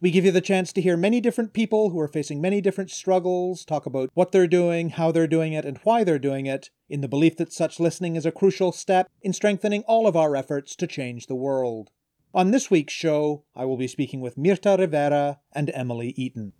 We 0.00 0.12
give 0.12 0.24
you 0.24 0.30
the 0.30 0.40
chance 0.40 0.72
to 0.72 0.80
hear 0.80 0.96
many 0.96 1.20
different 1.20 1.52
people 1.52 1.90
who 1.90 1.98
are 1.98 2.06
facing 2.06 2.40
many 2.40 2.60
different 2.60 2.90
struggles, 2.90 3.64
talk 3.64 3.84
about 3.84 4.10
what 4.14 4.30
they're 4.30 4.46
doing, 4.46 4.90
how 4.90 5.10
they're 5.10 5.26
doing 5.26 5.54
it, 5.54 5.64
and 5.64 5.78
why 5.78 6.04
they're 6.04 6.20
doing 6.20 6.46
it, 6.46 6.70
in 6.88 7.00
the 7.00 7.08
belief 7.08 7.36
that 7.38 7.52
such 7.52 7.80
listening 7.80 8.14
is 8.14 8.24
a 8.24 8.30
crucial 8.30 8.70
step 8.70 9.08
in 9.22 9.32
strengthening 9.32 9.82
all 9.88 10.06
of 10.06 10.14
our 10.14 10.36
efforts 10.36 10.76
to 10.76 10.86
change 10.86 11.26
the 11.26 11.34
world. 11.34 11.90
On 12.32 12.52
this 12.52 12.70
week's 12.70 12.92
show, 12.92 13.44
I 13.56 13.64
will 13.64 13.76
be 13.76 13.88
speaking 13.88 14.20
with 14.20 14.36
Mirta 14.36 14.78
Rivera 14.78 15.40
and 15.52 15.70
Emily 15.74 16.14
Eaton. 16.16 16.52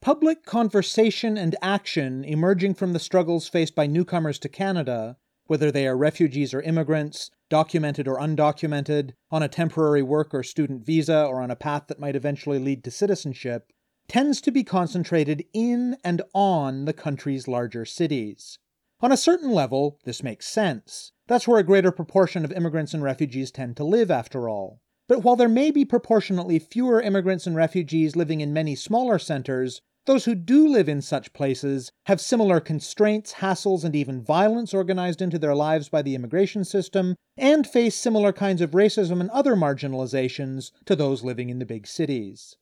Public 0.00 0.44
conversation 0.44 1.36
and 1.36 1.56
action 1.60 2.22
emerging 2.22 2.74
from 2.74 2.92
the 2.92 3.00
struggles 3.00 3.48
faced 3.48 3.74
by 3.74 3.88
newcomers 3.88 4.38
to 4.38 4.48
Canada, 4.48 5.16
whether 5.48 5.72
they 5.72 5.86
are 5.86 5.96
refugees 5.96 6.54
or 6.54 6.62
immigrants, 6.62 7.30
documented 7.50 8.06
or 8.06 8.20
undocumented, 8.20 9.12
on 9.30 9.42
a 9.42 9.48
temporary 9.48 10.02
work 10.02 10.32
or 10.32 10.42
student 10.42 10.86
visa, 10.86 11.24
or 11.24 11.42
on 11.42 11.50
a 11.50 11.56
path 11.56 11.88
that 11.88 11.98
might 11.98 12.14
eventually 12.14 12.58
lead 12.58 12.84
to 12.84 12.90
citizenship, 12.90 13.72
tends 14.06 14.40
to 14.40 14.50
be 14.50 14.62
concentrated 14.62 15.44
in 15.52 15.96
and 16.04 16.22
on 16.32 16.84
the 16.84 16.92
country's 16.92 17.48
larger 17.48 17.84
cities. 17.84 18.58
On 19.00 19.10
a 19.10 19.16
certain 19.16 19.50
level, 19.50 19.98
this 20.04 20.22
makes 20.22 20.46
sense. 20.46 21.12
That's 21.26 21.48
where 21.48 21.58
a 21.58 21.64
greater 21.64 21.92
proportion 21.92 22.44
of 22.44 22.52
immigrants 22.52 22.94
and 22.94 23.02
refugees 23.02 23.50
tend 23.50 23.76
to 23.76 23.84
live, 23.84 24.10
after 24.10 24.48
all. 24.48 24.80
But 25.08 25.22
while 25.22 25.36
there 25.36 25.48
may 25.48 25.70
be 25.70 25.86
proportionately 25.86 26.58
fewer 26.58 27.00
immigrants 27.00 27.46
and 27.46 27.56
refugees 27.56 28.16
living 28.16 28.42
in 28.42 28.52
many 28.52 28.74
smaller 28.74 29.18
centers, 29.18 29.80
those 30.08 30.24
who 30.24 30.34
do 30.34 30.66
live 30.66 30.88
in 30.88 31.02
such 31.02 31.34
places 31.34 31.92
have 32.06 32.18
similar 32.18 32.60
constraints, 32.60 33.34
hassles, 33.34 33.84
and 33.84 33.94
even 33.94 34.22
violence 34.22 34.72
organized 34.72 35.20
into 35.20 35.38
their 35.38 35.54
lives 35.54 35.90
by 35.90 36.00
the 36.00 36.14
immigration 36.14 36.64
system, 36.64 37.14
and 37.36 37.66
face 37.66 37.94
similar 37.94 38.32
kinds 38.32 38.62
of 38.62 38.70
racism 38.70 39.20
and 39.20 39.28
other 39.30 39.54
marginalizations 39.54 40.72
to 40.86 40.96
those 40.96 41.22
living 41.22 41.50
in 41.50 41.58
the 41.58 41.66
big 41.66 41.86
cities. 41.86 42.56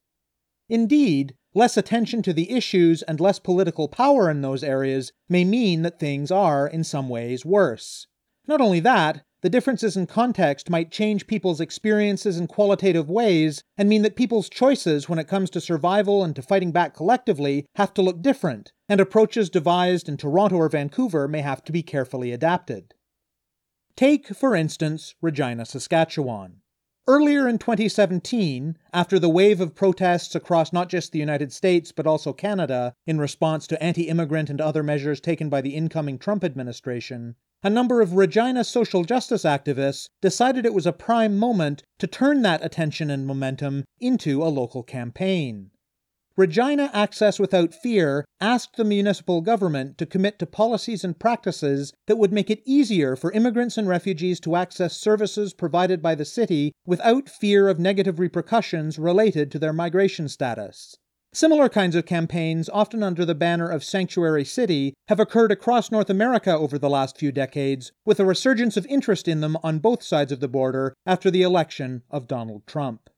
Indeed, 0.68 1.36
less 1.54 1.76
attention 1.76 2.20
to 2.22 2.32
the 2.32 2.50
issues 2.50 3.02
and 3.02 3.20
less 3.20 3.38
political 3.38 3.86
power 3.86 4.28
in 4.28 4.40
those 4.40 4.64
areas 4.64 5.12
may 5.28 5.44
mean 5.44 5.82
that 5.82 6.00
things 6.00 6.32
are, 6.32 6.66
in 6.66 6.82
some 6.82 7.08
ways, 7.08 7.44
worse. 7.44 8.08
Not 8.48 8.60
only 8.60 8.80
that, 8.80 9.22
the 9.42 9.50
differences 9.50 9.96
in 9.96 10.06
context 10.06 10.70
might 10.70 10.90
change 10.90 11.26
people's 11.26 11.60
experiences 11.60 12.38
in 12.38 12.46
qualitative 12.46 13.10
ways 13.10 13.62
and 13.76 13.88
mean 13.88 14.02
that 14.02 14.16
people's 14.16 14.48
choices 14.48 15.08
when 15.08 15.18
it 15.18 15.28
comes 15.28 15.50
to 15.50 15.60
survival 15.60 16.24
and 16.24 16.34
to 16.34 16.42
fighting 16.42 16.72
back 16.72 16.94
collectively 16.94 17.66
have 17.76 17.92
to 17.94 18.02
look 18.02 18.22
different, 18.22 18.72
and 18.88 19.00
approaches 19.00 19.50
devised 19.50 20.08
in 20.08 20.16
Toronto 20.16 20.56
or 20.56 20.68
Vancouver 20.68 21.28
may 21.28 21.42
have 21.42 21.62
to 21.64 21.72
be 21.72 21.82
carefully 21.82 22.32
adapted. 22.32 22.94
Take, 23.94 24.28
for 24.28 24.54
instance, 24.54 25.14
Regina, 25.20 25.64
Saskatchewan. 25.64 26.62
Earlier 27.08 27.46
in 27.46 27.58
2017, 27.58 28.76
after 28.92 29.18
the 29.18 29.28
wave 29.28 29.60
of 29.60 29.76
protests 29.76 30.34
across 30.34 30.72
not 30.72 30.88
just 30.88 31.12
the 31.12 31.20
United 31.20 31.52
States 31.52 31.92
but 31.92 32.06
also 32.06 32.32
Canada 32.32 32.94
in 33.06 33.18
response 33.18 33.68
to 33.68 33.80
anti 33.80 34.08
immigrant 34.08 34.50
and 34.50 34.60
other 34.60 34.82
measures 34.82 35.20
taken 35.20 35.48
by 35.48 35.60
the 35.60 35.76
incoming 35.76 36.18
Trump 36.18 36.42
administration, 36.42 37.36
a 37.62 37.70
number 37.70 38.00
of 38.00 38.12
Regina 38.12 38.62
social 38.62 39.02
justice 39.04 39.44
activists 39.44 40.08
decided 40.20 40.64
it 40.64 40.74
was 40.74 40.86
a 40.86 40.92
prime 40.92 41.36
moment 41.36 41.82
to 41.98 42.06
turn 42.06 42.42
that 42.42 42.64
attention 42.64 43.10
and 43.10 43.26
momentum 43.26 43.84
into 43.98 44.42
a 44.42 44.48
local 44.48 44.82
campaign. 44.82 45.70
Regina 46.36 46.90
Access 46.92 47.40
Without 47.40 47.72
Fear 47.72 48.26
asked 48.42 48.76
the 48.76 48.84
municipal 48.84 49.40
government 49.40 49.96
to 49.96 50.04
commit 50.04 50.38
to 50.38 50.44
policies 50.44 51.02
and 51.02 51.18
practices 51.18 51.94
that 52.06 52.18
would 52.18 52.30
make 52.30 52.50
it 52.50 52.60
easier 52.66 53.16
for 53.16 53.32
immigrants 53.32 53.78
and 53.78 53.88
refugees 53.88 54.38
to 54.40 54.54
access 54.54 54.94
services 54.94 55.54
provided 55.54 56.02
by 56.02 56.14
the 56.14 56.26
city 56.26 56.74
without 56.84 57.30
fear 57.30 57.68
of 57.68 57.78
negative 57.78 58.18
repercussions 58.18 58.98
related 58.98 59.50
to 59.50 59.58
their 59.58 59.72
migration 59.72 60.28
status. 60.28 60.98
Similar 61.36 61.68
kinds 61.68 61.94
of 61.94 62.06
campaigns, 62.06 62.70
often 62.70 63.02
under 63.02 63.26
the 63.26 63.34
banner 63.34 63.68
of 63.68 63.84
Sanctuary 63.84 64.42
City, 64.42 64.94
have 65.08 65.20
occurred 65.20 65.52
across 65.52 65.90
North 65.90 66.08
America 66.08 66.50
over 66.50 66.78
the 66.78 66.88
last 66.88 67.18
few 67.18 67.30
decades, 67.30 67.92
with 68.06 68.18
a 68.18 68.24
resurgence 68.24 68.78
of 68.78 68.86
interest 68.86 69.28
in 69.28 69.42
them 69.42 69.58
on 69.62 69.80
both 69.80 70.02
sides 70.02 70.32
of 70.32 70.40
the 70.40 70.48
border 70.48 70.94
after 71.04 71.30
the 71.30 71.42
election 71.42 72.02
of 72.10 72.26
Donald 72.26 72.66
Trump. 72.66 73.10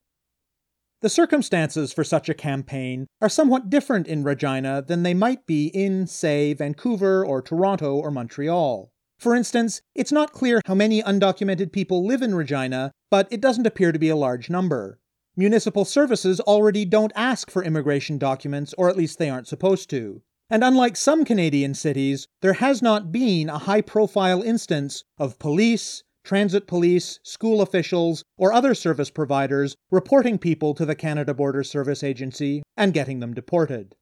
The 0.99 1.07
circumstances 1.07 1.93
for 1.93 2.03
such 2.03 2.27
a 2.27 2.33
campaign 2.33 3.07
are 3.21 3.29
somewhat 3.29 3.69
different 3.69 4.05
in 4.05 4.25
Regina 4.25 4.83
than 4.85 5.03
they 5.03 5.13
might 5.13 5.45
be 5.45 5.67
in, 5.67 6.05
say, 6.05 6.53
Vancouver 6.53 7.25
or 7.25 7.41
Toronto 7.41 7.95
or 7.95 8.11
Montreal. 8.11 8.91
For 9.17 9.33
instance, 9.33 9.81
it's 9.95 10.11
not 10.11 10.33
clear 10.33 10.59
how 10.65 10.75
many 10.75 11.01
undocumented 11.01 11.71
people 11.71 12.05
live 12.05 12.21
in 12.21 12.35
Regina, 12.35 12.91
but 13.09 13.29
it 13.31 13.39
doesn't 13.39 13.65
appear 13.65 13.93
to 13.93 13.99
be 13.99 14.09
a 14.09 14.17
large 14.17 14.49
number. 14.49 14.99
Municipal 15.39 15.85
services 15.85 16.41
already 16.41 16.83
don't 16.83 17.13
ask 17.15 17.49
for 17.49 17.63
immigration 17.63 18.17
documents, 18.17 18.75
or 18.77 18.89
at 18.89 18.97
least 18.97 19.17
they 19.17 19.29
aren't 19.29 19.47
supposed 19.47 19.89
to. 19.89 20.21
And 20.49 20.65
unlike 20.65 20.97
some 20.97 21.23
Canadian 21.23 21.75
cities, 21.75 22.27
there 22.41 22.55
has 22.59 22.81
not 22.81 23.13
been 23.13 23.47
a 23.47 23.59
high 23.59 23.79
profile 23.79 24.41
instance 24.41 25.05
of 25.17 25.39
police, 25.39 26.03
transit 26.25 26.67
police, 26.67 27.21
school 27.23 27.61
officials, 27.61 28.25
or 28.37 28.51
other 28.51 28.75
service 28.75 29.09
providers 29.09 29.77
reporting 29.89 30.37
people 30.39 30.73
to 30.73 30.85
the 30.85 30.93
Canada 30.93 31.33
Border 31.33 31.63
Service 31.63 32.03
Agency 32.03 32.61
and 32.75 32.93
getting 32.93 33.21
them 33.21 33.33
deported. 33.33 33.95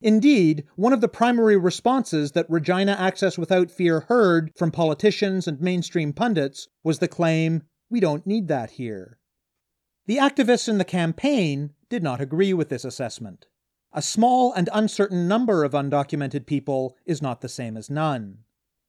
Indeed, 0.00 0.64
one 0.76 0.94
of 0.94 1.02
the 1.02 1.08
primary 1.08 1.58
responses 1.58 2.32
that 2.32 2.48
Regina 2.48 2.92
Access 2.92 3.36
Without 3.36 3.70
Fear 3.70 4.06
heard 4.08 4.50
from 4.56 4.70
politicians 4.70 5.46
and 5.46 5.60
mainstream 5.60 6.14
pundits 6.14 6.68
was 6.82 7.00
the 7.00 7.06
claim, 7.06 7.64
we 7.90 8.00
don't 8.00 8.26
need 8.26 8.48
that 8.48 8.70
here. 8.70 9.18
The 10.10 10.16
activists 10.16 10.68
in 10.68 10.78
the 10.78 10.84
campaign 10.84 11.70
did 11.88 12.02
not 12.02 12.20
agree 12.20 12.52
with 12.52 12.68
this 12.68 12.84
assessment. 12.84 13.46
A 13.92 14.02
small 14.02 14.52
and 14.52 14.68
uncertain 14.72 15.28
number 15.28 15.62
of 15.62 15.70
undocumented 15.70 16.46
people 16.46 16.96
is 17.06 17.22
not 17.22 17.42
the 17.42 17.48
same 17.48 17.76
as 17.76 17.88
none. 17.88 18.38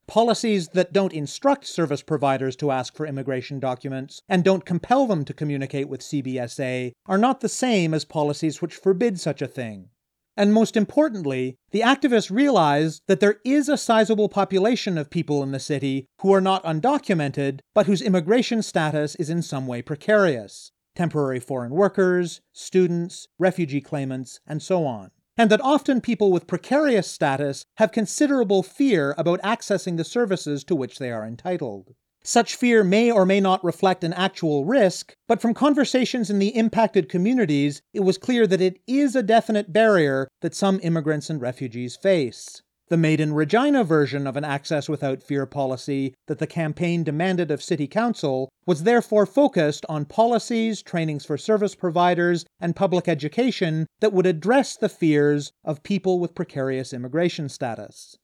Policies 0.07 0.69
that 0.69 0.91
don't 0.91 1.13
instruct 1.13 1.67
service 1.67 2.01
providers 2.01 2.55
to 2.55 2.71
ask 2.71 2.95
for 2.95 3.05
immigration 3.05 3.59
documents 3.59 4.23
and 4.27 4.43
don't 4.43 4.65
compel 4.65 5.05
them 5.05 5.23
to 5.25 5.31
communicate 5.31 5.87
with 5.87 6.01
CBSA 6.01 6.93
are 7.05 7.19
not 7.19 7.41
the 7.41 7.47
same 7.49 7.93
as 7.93 8.03
policies 8.03 8.59
which 8.59 8.73
forbid 8.73 9.19
such 9.19 9.43
a 9.43 9.47
thing. 9.47 9.89
And 10.35 10.51
most 10.51 10.75
importantly, 10.75 11.55
the 11.69 11.81
activists 11.81 12.35
realize 12.35 12.99
that 13.05 13.19
there 13.19 13.39
is 13.45 13.69
a 13.69 13.77
sizable 13.77 14.27
population 14.27 14.97
of 14.97 15.11
people 15.11 15.43
in 15.43 15.51
the 15.51 15.59
city 15.59 16.07
who 16.21 16.33
are 16.33 16.41
not 16.41 16.63
undocumented, 16.63 17.59
but 17.75 17.85
whose 17.85 18.01
immigration 18.01 18.63
status 18.63 19.13
is 19.17 19.29
in 19.29 19.43
some 19.43 19.67
way 19.67 19.83
precarious 19.83 20.71
temporary 20.95 21.39
foreign 21.39 21.71
workers, 21.71 22.41
students, 22.53 23.27
refugee 23.39 23.81
claimants, 23.81 24.39
and 24.47 24.61
so 24.61 24.85
on 24.85 25.11
and 25.37 25.49
that 25.49 25.61
often 25.61 26.01
people 26.01 26.31
with 26.31 26.45
precarious 26.45 27.09
status 27.09 27.65
have 27.77 27.91
considerable 27.91 28.61
fear 28.61 29.15
about 29.17 29.41
accessing 29.41 29.97
the 29.97 30.03
services 30.03 30.63
to 30.63 30.75
which 30.75 30.99
they 30.99 31.11
are 31.11 31.25
entitled. 31.25 31.95
Such 32.23 32.55
fear 32.55 32.83
may 32.83 33.09
or 33.09 33.25
may 33.25 33.39
not 33.39 33.63
reflect 33.63 34.03
an 34.03 34.13
actual 34.13 34.65
risk, 34.65 35.15
but 35.27 35.41
from 35.41 35.55
conversations 35.55 36.29
in 36.29 36.37
the 36.37 36.55
impacted 36.55 37.09
communities, 37.09 37.81
it 37.93 38.01
was 38.01 38.19
clear 38.19 38.45
that 38.45 38.61
it 38.61 38.79
is 38.85 39.15
a 39.15 39.23
definite 39.23 39.73
barrier 39.73 40.27
that 40.41 40.53
some 40.53 40.79
immigrants 40.83 41.31
and 41.31 41.41
refugees 41.41 41.95
face. 41.95 42.61
The 42.91 42.97
Made 42.97 43.21
in 43.21 43.31
Regina 43.33 43.85
version 43.85 44.27
of 44.27 44.35
an 44.35 44.43
access 44.43 44.89
without 44.89 45.23
fear 45.23 45.45
policy 45.45 46.13
that 46.27 46.39
the 46.39 46.45
campaign 46.45 47.05
demanded 47.05 47.49
of 47.49 47.63
City 47.63 47.87
Council 47.87 48.49
was 48.65 48.83
therefore 48.83 49.25
focused 49.25 49.85
on 49.87 50.03
policies, 50.03 50.81
trainings 50.81 51.23
for 51.23 51.37
service 51.37 51.73
providers, 51.73 52.43
and 52.59 52.75
public 52.75 53.07
education 53.07 53.87
that 54.01 54.11
would 54.11 54.25
address 54.25 54.75
the 54.75 54.89
fears 54.89 55.53
of 55.63 55.83
people 55.83 56.19
with 56.19 56.35
precarious 56.35 56.91
immigration 56.91 57.47
status. 57.47 58.17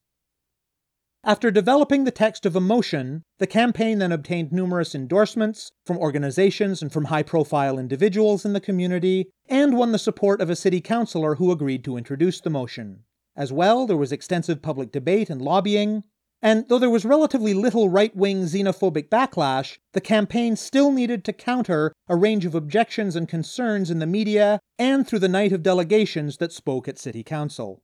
After 1.24 1.50
developing 1.50 2.04
the 2.04 2.10
text 2.10 2.44
of 2.44 2.54
a 2.54 2.60
motion, 2.60 3.22
the 3.38 3.46
campaign 3.46 4.00
then 4.00 4.12
obtained 4.12 4.52
numerous 4.52 4.94
endorsements 4.94 5.70
from 5.86 5.96
organizations 5.96 6.82
and 6.82 6.92
from 6.92 7.06
high 7.06 7.22
profile 7.22 7.78
individuals 7.78 8.44
in 8.44 8.52
the 8.52 8.60
community, 8.60 9.30
and 9.48 9.78
won 9.78 9.92
the 9.92 9.98
support 9.98 10.42
of 10.42 10.50
a 10.50 10.56
city 10.56 10.82
councillor 10.82 11.36
who 11.36 11.50
agreed 11.50 11.84
to 11.84 11.96
introduce 11.96 12.42
the 12.42 12.50
motion. 12.50 13.04
As 13.38 13.52
well, 13.52 13.86
there 13.86 13.96
was 13.96 14.10
extensive 14.10 14.62
public 14.62 14.90
debate 14.90 15.30
and 15.30 15.40
lobbying. 15.40 16.02
And 16.42 16.68
though 16.68 16.80
there 16.80 16.90
was 16.90 17.04
relatively 17.04 17.54
little 17.54 17.88
right 17.88 18.14
wing 18.16 18.42
xenophobic 18.42 19.08
backlash, 19.08 19.78
the 19.92 20.00
campaign 20.00 20.56
still 20.56 20.90
needed 20.90 21.24
to 21.24 21.32
counter 21.32 21.92
a 22.08 22.16
range 22.16 22.44
of 22.44 22.56
objections 22.56 23.14
and 23.14 23.28
concerns 23.28 23.92
in 23.92 24.00
the 24.00 24.06
media 24.08 24.58
and 24.76 25.06
through 25.06 25.20
the 25.20 25.28
night 25.28 25.52
of 25.52 25.62
delegations 25.62 26.38
that 26.38 26.52
spoke 26.52 26.88
at 26.88 26.98
City 26.98 27.22
Council. 27.22 27.80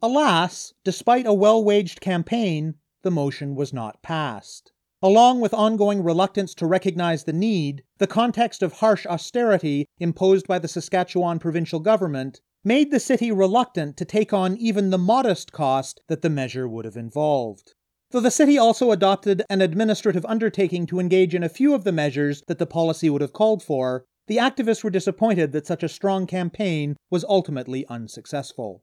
Alas, 0.00 0.72
despite 0.84 1.26
a 1.26 1.34
well 1.34 1.62
waged 1.62 2.00
campaign, 2.00 2.76
the 3.02 3.10
motion 3.10 3.54
was 3.56 3.74
not 3.74 4.00
passed. 4.00 4.72
Along 5.02 5.38
with 5.38 5.52
ongoing 5.52 6.02
reluctance 6.02 6.54
to 6.54 6.66
recognize 6.66 7.24
the 7.24 7.32
need, 7.34 7.82
the 7.98 8.06
context 8.06 8.62
of 8.62 8.72
harsh 8.74 9.04
austerity 9.04 9.86
imposed 9.98 10.46
by 10.46 10.58
the 10.58 10.68
Saskatchewan 10.68 11.38
provincial 11.38 11.80
government 11.80 12.40
made 12.66 12.90
the 12.90 12.98
city 12.98 13.30
reluctant 13.30 13.96
to 13.96 14.04
take 14.04 14.32
on 14.32 14.56
even 14.56 14.90
the 14.90 14.98
modest 14.98 15.52
cost 15.52 16.00
that 16.08 16.20
the 16.20 16.28
measure 16.28 16.66
would 16.66 16.84
have 16.84 16.96
involved. 16.96 17.74
Though 18.10 18.18
the 18.18 18.28
city 18.28 18.58
also 18.58 18.90
adopted 18.90 19.44
an 19.48 19.62
administrative 19.62 20.26
undertaking 20.26 20.84
to 20.86 20.98
engage 20.98 21.32
in 21.32 21.44
a 21.44 21.48
few 21.48 21.74
of 21.74 21.84
the 21.84 21.92
measures 21.92 22.42
that 22.48 22.58
the 22.58 22.66
policy 22.66 23.08
would 23.08 23.20
have 23.20 23.32
called 23.32 23.62
for, 23.62 24.04
the 24.26 24.38
activists 24.38 24.82
were 24.82 24.90
disappointed 24.90 25.52
that 25.52 25.68
such 25.68 25.84
a 25.84 25.88
strong 25.88 26.26
campaign 26.26 26.96
was 27.08 27.24
ultimately 27.28 27.86
unsuccessful. 27.86 28.82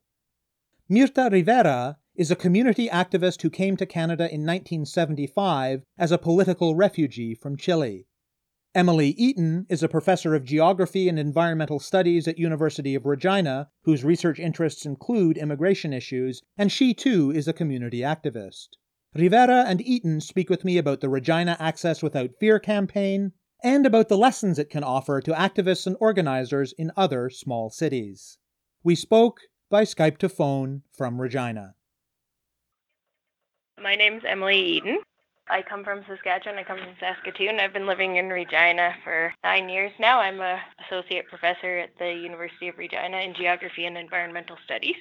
Mirta 0.89 1.29
Rivera 1.29 1.97
is 2.15 2.31
a 2.31 2.38
community 2.38 2.88
activist 2.88 3.41
who 3.41 3.50
came 3.50 3.75
to 3.75 3.86
Canada 3.86 4.24
in 4.24 4.45
1975 4.45 5.83
as 5.97 6.13
a 6.13 6.18
political 6.18 6.74
refugee 6.74 7.36
from 7.36 7.57
Chile. 7.57 8.07
Emily 8.75 9.09
Eaton 9.09 9.67
is 9.69 9.83
a 9.83 9.87
professor 9.87 10.33
of 10.33 10.43
geography 10.43 11.07
and 11.07 11.19
environmental 11.19 11.79
studies 11.79 12.27
at 12.27 12.39
University 12.39 12.95
of 12.95 13.05
Regina, 13.05 13.69
whose 13.83 14.03
research 14.03 14.39
interests 14.39 14.83
include 14.83 15.37
immigration 15.37 15.93
issues, 15.93 16.41
and 16.57 16.71
she 16.71 16.91
too 16.91 17.29
is 17.29 17.47
a 17.47 17.53
community 17.53 17.99
activist. 17.99 18.69
Rivera 19.13 19.65
and 19.67 19.79
Eaton 19.85 20.19
speak 20.19 20.49
with 20.49 20.65
me 20.65 20.79
about 20.79 21.01
the 21.01 21.09
Regina 21.09 21.55
Access 21.59 22.01
Without 22.01 22.31
Fear 22.39 22.59
campaign 22.59 23.33
and 23.63 23.85
about 23.85 24.09
the 24.09 24.17
lessons 24.17 24.57
it 24.57 24.71
can 24.71 24.83
offer 24.83 25.21
to 25.21 25.31
activists 25.33 25.85
and 25.85 25.95
organizers 25.99 26.73
in 26.73 26.91
other 26.97 27.29
small 27.29 27.69
cities. 27.69 28.39
We 28.83 28.95
spoke 28.95 29.41
by 29.69 29.83
Skype 29.83 30.17
to 30.17 30.29
phone 30.29 30.81
from 30.91 31.21
Regina. 31.21 31.75
My 33.79 33.95
name's 33.95 34.23
Emily 34.25 34.57
Eaton. 34.57 34.99
I 35.49 35.61
come 35.61 35.83
from 35.83 36.03
Saskatchewan. 36.07 36.57
I 36.57 36.63
come 36.63 36.79
from 36.79 36.95
Saskatoon. 36.99 37.59
I've 37.59 37.73
been 37.73 37.85
living 37.85 38.15
in 38.15 38.29
Regina 38.29 38.95
for 39.03 39.33
nine 39.43 39.67
years 39.69 39.91
now. 39.99 40.19
I'm 40.19 40.39
a 40.39 40.59
associate 40.85 41.27
professor 41.27 41.79
at 41.79 41.97
the 41.99 42.13
University 42.13 42.69
of 42.69 42.77
Regina 42.77 43.17
in 43.17 43.33
geography 43.33 43.85
and 43.85 43.97
environmental 43.97 44.57
studies. 44.63 44.95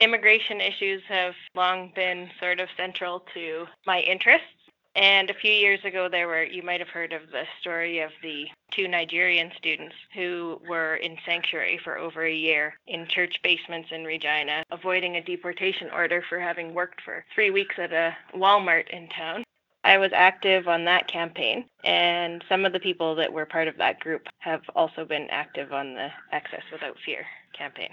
Immigration 0.00 0.60
issues 0.60 1.02
have 1.08 1.34
long 1.54 1.92
been 1.94 2.30
sort 2.40 2.60
of 2.60 2.68
central 2.76 3.24
to 3.34 3.66
my 3.86 4.00
interests. 4.00 4.46
And 4.94 5.30
a 5.30 5.34
few 5.34 5.50
years 5.50 5.82
ago, 5.84 6.08
there 6.10 6.28
were, 6.28 6.42
you 6.42 6.62
might 6.62 6.80
have 6.80 6.88
heard 6.88 7.12
of 7.14 7.22
the 7.30 7.44
story 7.60 8.00
of 8.00 8.10
the 8.22 8.46
two 8.70 8.88
Nigerian 8.88 9.50
students 9.56 9.94
who 10.14 10.60
were 10.68 10.96
in 10.96 11.16
sanctuary 11.24 11.80
for 11.82 11.98
over 11.98 12.26
a 12.26 12.34
year 12.34 12.74
in 12.86 13.06
church 13.08 13.40
basements 13.42 13.88
in 13.90 14.04
Regina, 14.04 14.64
avoiding 14.70 15.16
a 15.16 15.22
deportation 15.22 15.88
order 15.90 16.22
for 16.28 16.38
having 16.38 16.74
worked 16.74 17.00
for 17.00 17.24
three 17.34 17.50
weeks 17.50 17.76
at 17.78 17.92
a 17.92 18.14
Walmart 18.34 18.88
in 18.90 19.08
town. 19.08 19.44
I 19.84 19.98
was 19.98 20.10
active 20.14 20.68
on 20.68 20.84
that 20.84 21.08
campaign, 21.08 21.64
and 21.84 22.44
some 22.48 22.64
of 22.64 22.72
the 22.72 22.78
people 22.78 23.16
that 23.16 23.32
were 23.32 23.46
part 23.46 23.66
of 23.66 23.76
that 23.78 23.98
group 23.98 24.22
have 24.38 24.62
also 24.76 25.04
been 25.04 25.26
active 25.30 25.72
on 25.72 25.94
the 25.94 26.08
Access 26.30 26.62
Without 26.70 26.96
Fear 27.04 27.24
campaign. 27.56 27.90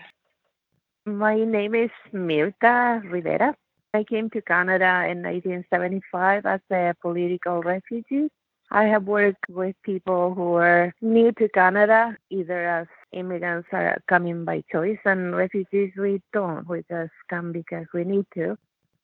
My 1.05 1.43
name 1.43 1.73
is 1.73 1.89
Mirta 2.13 3.01
Rivera. 3.09 3.55
I 3.95 4.03
came 4.03 4.29
to 4.29 4.41
Canada 4.41 5.07
in 5.09 5.23
1975 5.23 6.45
as 6.45 6.59
a 6.71 6.93
political 7.01 7.63
refugee. 7.63 8.29
I 8.69 8.83
have 8.83 9.05
worked 9.05 9.49
with 9.49 9.75
people 9.81 10.35
who 10.35 10.53
are 10.53 10.93
new 11.01 11.31
to 11.33 11.49
Canada, 11.49 12.15
either 12.29 12.69
as 12.69 12.87
immigrants 13.13 13.69
are 13.71 13.97
coming 14.07 14.45
by 14.45 14.63
choice, 14.71 14.99
and 15.05 15.35
refugees 15.35 15.91
we 15.97 16.21
don't. 16.33 16.69
We 16.69 16.83
just 16.87 17.13
come 17.31 17.51
because 17.51 17.87
we 17.95 18.03
need 18.03 18.27
to. 18.35 18.55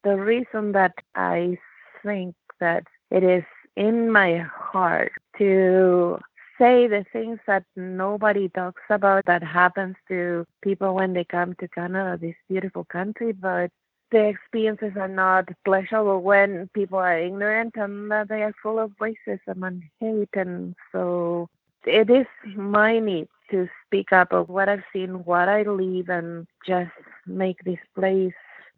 The 0.03 0.17
reason 0.17 0.73
that 0.73 0.93
I 1.15 1.57
think 2.03 2.35
that 2.59 2.83
it 3.11 3.23
is 3.23 3.43
in 3.75 4.11
my 4.11 4.37
heart 4.37 5.11
to 5.37 6.17
say 6.57 6.87
the 6.87 7.05
things 7.11 7.39
that 7.47 7.63
nobody 7.75 8.49
talks 8.49 8.81
about 8.89 9.25
that 9.25 9.43
happens 9.43 9.95
to 10.07 10.45
people 10.61 10.95
when 10.95 11.13
they 11.13 11.25
come 11.25 11.53
to 11.55 11.67
Canada, 11.67 12.17
this 12.19 12.35
beautiful 12.49 12.85
country, 12.85 13.33
but 13.33 13.69
the 14.11 14.25
experiences 14.27 14.93
are 14.95 15.07
not 15.09 15.49
pleasurable 15.65 16.21
when 16.21 16.69
people 16.73 16.97
are 16.97 17.19
ignorant 17.19 17.75
and 17.75 18.09
that 18.11 18.29
they 18.29 18.43
are 18.43 18.53
full 18.61 18.79
of 18.79 18.91
racism 19.01 19.67
and 19.67 19.83
hate 19.99 20.29
and 20.33 20.75
so 20.91 21.49
it 21.85 22.09
is 22.09 22.25
my 22.55 22.99
need 22.99 23.27
to 23.51 23.67
speak 23.85 24.11
up 24.11 24.31
of 24.33 24.49
what 24.49 24.69
I've 24.69 24.83
seen, 24.91 25.23
what 25.25 25.49
I 25.49 25.63
live 25.63 26.09
and 26.09 26.47
just 26.65 26.91
make 27.27 27.63
this 27.63 27.79
place 27.95 28.33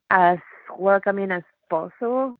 as 0.09 0.39
welcoming 0.77 1.31
as 1.31 1.43
possible. 1.69 2.37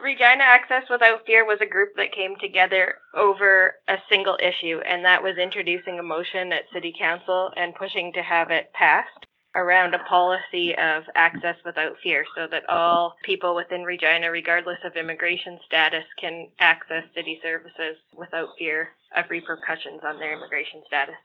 Regina 0.00 0.44
Access 0.44 0.84
Without 0.88 1.26
Fear 1.26 1.44
was 1.44 1.58
a 1.60 1.66
group 1.66 1.90
that 1.96 2.12
came 2.12 2.36
together 2.36 2.98
over 3.14 3.74
a 3.88 3.98
single 4.08 4.38
issue, 4.40 4.80
and 4.88 5.04
that 5.04 5.22
was 5.22 5.36
introducing 5.38 5.98
a 5.98 6.02
motion 6.02 6.52
at 6.52 6.70
City 6.72 6.94
Council 6.96 7.50
and 7.56 7.74
pushing 7.74 8.12
to 8.12 8.22
have 8.22 8.50
it 8.50 8.72
passed 8.74 9.26
around 9.56 9.94
a 9.94 10.04
policy 10.04 10.72
of 10.76 11.02
access 11.16 11.56
without 11.64 11.96
fear 12.00 12.24
so 12.36 12.46
that 12.48 12.68
all 12.68 13.16
people 13.24 13.56
within 13.56 13.82
Regina, 13.82 14.30
regardless 14.30 14.78
of 14.84 14.94
immigration 14.94 15.58
status, 15.66 16.04
can 16.20 16.46
access 16.60 17.02
city 17.14 17.40
services 17.42 17.96
without 18.16 18.50
fear 18.56 18.90
of 19.16 19.24
repercussions 19.30 20.00
on 20.04 20.20
their 20.20 20.32
immigration 20.32 20.80
status. 20.86 21.16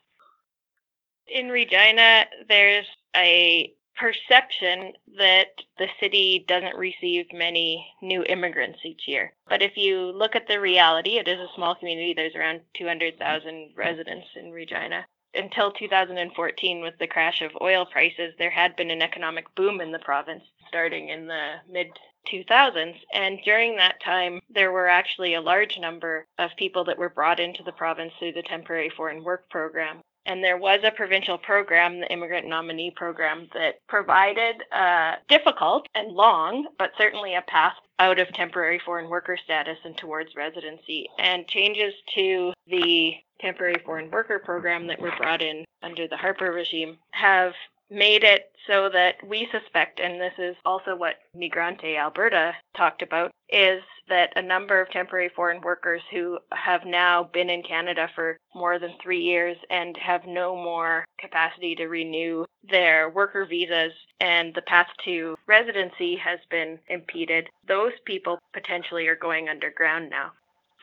In 1.27 1.49
Regina, 1.49 2.25
there's 2.49 2.87
a 3.15 3.71
perception 3.95 4.93
that 5.17 5.47
the 5.77 5.87
city 5.99 6.45
doesn't 6.47 6.75
receive 6.75 7.25
many 7.33 7.85
new 8.01 8.23
immigrants 8.23 8.79
each 8.83 9.07
year. 9.07 9.33
But 9.47 9.61
if 9.61 9.77
you 9.77 10.11
look 10.11 10.35
at 10.35 10.47
the 10.47 10.59
reality, 10.59 11.17
it 11.17 11.27
is 11.27 11.39
a 11.39 11.53
small 11.55 11.75
community. 11.75 12.13
There's 12.13 12.35
around 12.35 12.61
200,000 12.75 13.71
residents 13.75 14.27
in 14.35 14.51
Regina. 14.51 15.05
Until 15.35 15.71
2014, 15.71 16.81
with 16.81 16.93
the 16.99 17.07
crash 17.07 17.41
of 17.41 17.51
oil 17.61 17.85
prices, 17.85 18.33
there 18.37 18.51
had 18.51 18.75
been 18.75 18.91
an 18.91 19.01
economic 19.01 19.45
boom 19.55 19.81
in 19.81 19.91
the 19.91 19.99
province 19.99 20.43
starting 20.67 21.09
in 21.09 21.27
the 21.27 21.53
mid 21.69 21.87
2000s. 22.31 22.95
And 23.13 23.39
during 23.43 23.75
that 23.77 24.01
time, 24.03 24.41
there 24.49 24.71
were 24.71 24.87
actually 24.87 25.33
a 25.33 25.41
large 25.41 25.77
number 25.79 26.25
of 26.37 26.51
people 26.57 26.83
that 26.85 26.97
were 26.97 27.09
brought 27.09 27.39
into 27.39 27.63
the 27.63 27.71
province 27.71 28.13
through 28.19 28.33
the 28.33 28.43
Temporary 28.43 28.89
Foreign 28.95 29.23
Work 29.23 29.49
Program. 29.49 30.01
And 30.25 30.43
there 30.43 30.57
was 30.57 30.79
a 30.83 30.91
provincial 30.91 31.37
program, 31.37 31.99
the 31.99 32.11
Immigrant 32.11 32.47
Nominee 32.47 32.91
Program, 32.91 33.47
that 33.53 33.75
provided 33.87 34.55
a 34.71 35.15
difficult 35.27 35.87
and 35.95 36.13
long, 36.13 36.67
but 36.77 36.91
certainly 36.97 37.35
a 37.35 37.41
path 37.41 37.73
out 37.99 38.19
of 38.19 38.27
temporary 38.33 38.79
foreign 38.85 39.09
worker 39.09 39.37
status 39.37 39.77
and 39.83 39.97
towards 39.97 40.35
residency. 40.35 41.07
And 41.19 41.47
changes 41.47 41.93
to 42.15 42.53
the 42.67 43.15
temporary 43.41 43.81
foreign 43.85 44.09
worker 44.11 44.39
program 44.39 44.87
that 44.87 44.99
were 44.99 45.13
brought 45.17 45.41
in 45.41 45.65
under 45.81 46.07
the 46.07 46.17
Harper 46.17 46.51
regime 46.51 46.97
have 47.11 47.53
made 47.93 48.23
it 48.23 48.51
so 48.67 48.89
that 48.89 49.15
we 49.27 49.47
suspect, 49.51 49.99
and 49.99 50.19
this 50.19 50.33
is 50.37 50.55
also 50.65 50.95
what 50.95 51.15
Migrante 51.37 51.97
Alberta 51.97 52.53
talked 52.75 53.01
about, 53.01 53.31
is 53.49 53.81
that 54.09 54.33
a 54.35 54.41
number 54.41 54.81
of 54.81 54.89
temporary 54.89 55.29
foreign 55.35 55.61
workers 55.61 56.01
who 56.11 56.39
have 56.51 56.81
now 56.85 57.29
been 57.33 57.49
in 57.49 57.61
Canada 57.61 58.09
for 58.15 58.37
more 58.55 58.79
than 58.79 58.93
three 59.01 59.21
years 59.21 59.57
and 59.69 59.95
have 59.97 60.25
no 60.25 60.55
more 60.55 61.05
capacity 61.19 61.75
to 61.75 61.87
renew 61.87 62.45
their 62.69 63.09
worker 63.09 63.45
visas 63.45 63.93
and 64.19 64.53
the 64.55 64.61
path 64.63 64.87
to 65.05 65.35
residency 65.47 66.15
has 66.15 66.39
been 66.49 66.79
impeded, 66.87 67.47
those 67.67 67.93
people 68.05 68.39
potentially 68.53 69.07
are 69.07 69.15
going 69.15 69.49
underground 69.49 70.09
now. 70.09 70.31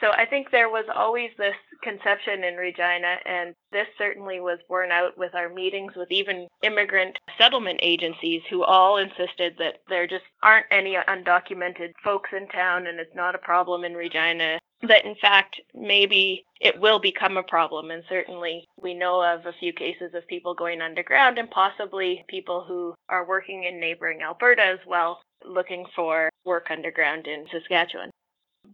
So 0.00 0.12
I 0.12 0.25
think 0.25 0.50
there 0.50 0.71
was 0.71 0.87
always 0.95 1.31
this 1.37 1.55
conception 1.83 2.45
in 2.45 2.57
Regina, 2.57 3.17
and 3.27 3.55
this 3.73 3.87
certainly 3.99 4.41
was 4.41 4.59
borne 4.69 4.91
out 4.91 5.17
with 5.17 5.35
our 5.35 5.49
meetings 5.49 5.93
with 5.97 6.11
even 6.11 6.49
immigrant 6.63 7.19
settlement 7.39 7.81
agencies 7.83 8.43
who 8.51 8.63
all 8.63 8.99
insisted 8.99 9.55
that 9.59 9.81
there 9.89 10.07
just 10.07 10.25
aren't 10.43 10.67
any 10.71 10.97
undocumented 11.09 11.93
folks 12.03 12.31
in 12.37 12.49
town 12.49 12.87
and 12.87 12.99
it's 12.99 13.15
not 13.15 13.35
a 13.35 13.39
problem 13.39 13.85
in 13.85 13.95
Regina. 13.95 14.59
That 14.83 15.05
in 15.05 15.15
fact, 15.17 15.61
maybe 15.75 16.45
it 16.61 16.81
will 16.81 16.99
become 16.99 17.37
a 17.37 17.43
problem. 17.43 17.91
And 17.91 18.03
certainly 18.09 18.67
we 18.81 18.95
know 18.95 19.23
of 19.23 19.45
a 19.45 19.53
few 19.61 19.73
cases 19.73 20.15
of 20.15 20.27
people 20.27 20.55
going 20.55 20.81
underground 20.81 21.39
and 21.39 21.51
possibly 21.51 22.25
people 22.29 22.65
who 22.67 22.95
are 23.09 23.27
working 23.27 23.65
in 23.65 23.79
neighboring 23.79 24.23
Alberta 24.23 24.63
as 24.63 24.79
well, 24.87 25.21
looking 25.45 25.85
for 25.95 26.31
work 26.45 26.69
underground 26.71 27.27
in 27.27 27.47
Saskatchewan. 27.53 28.11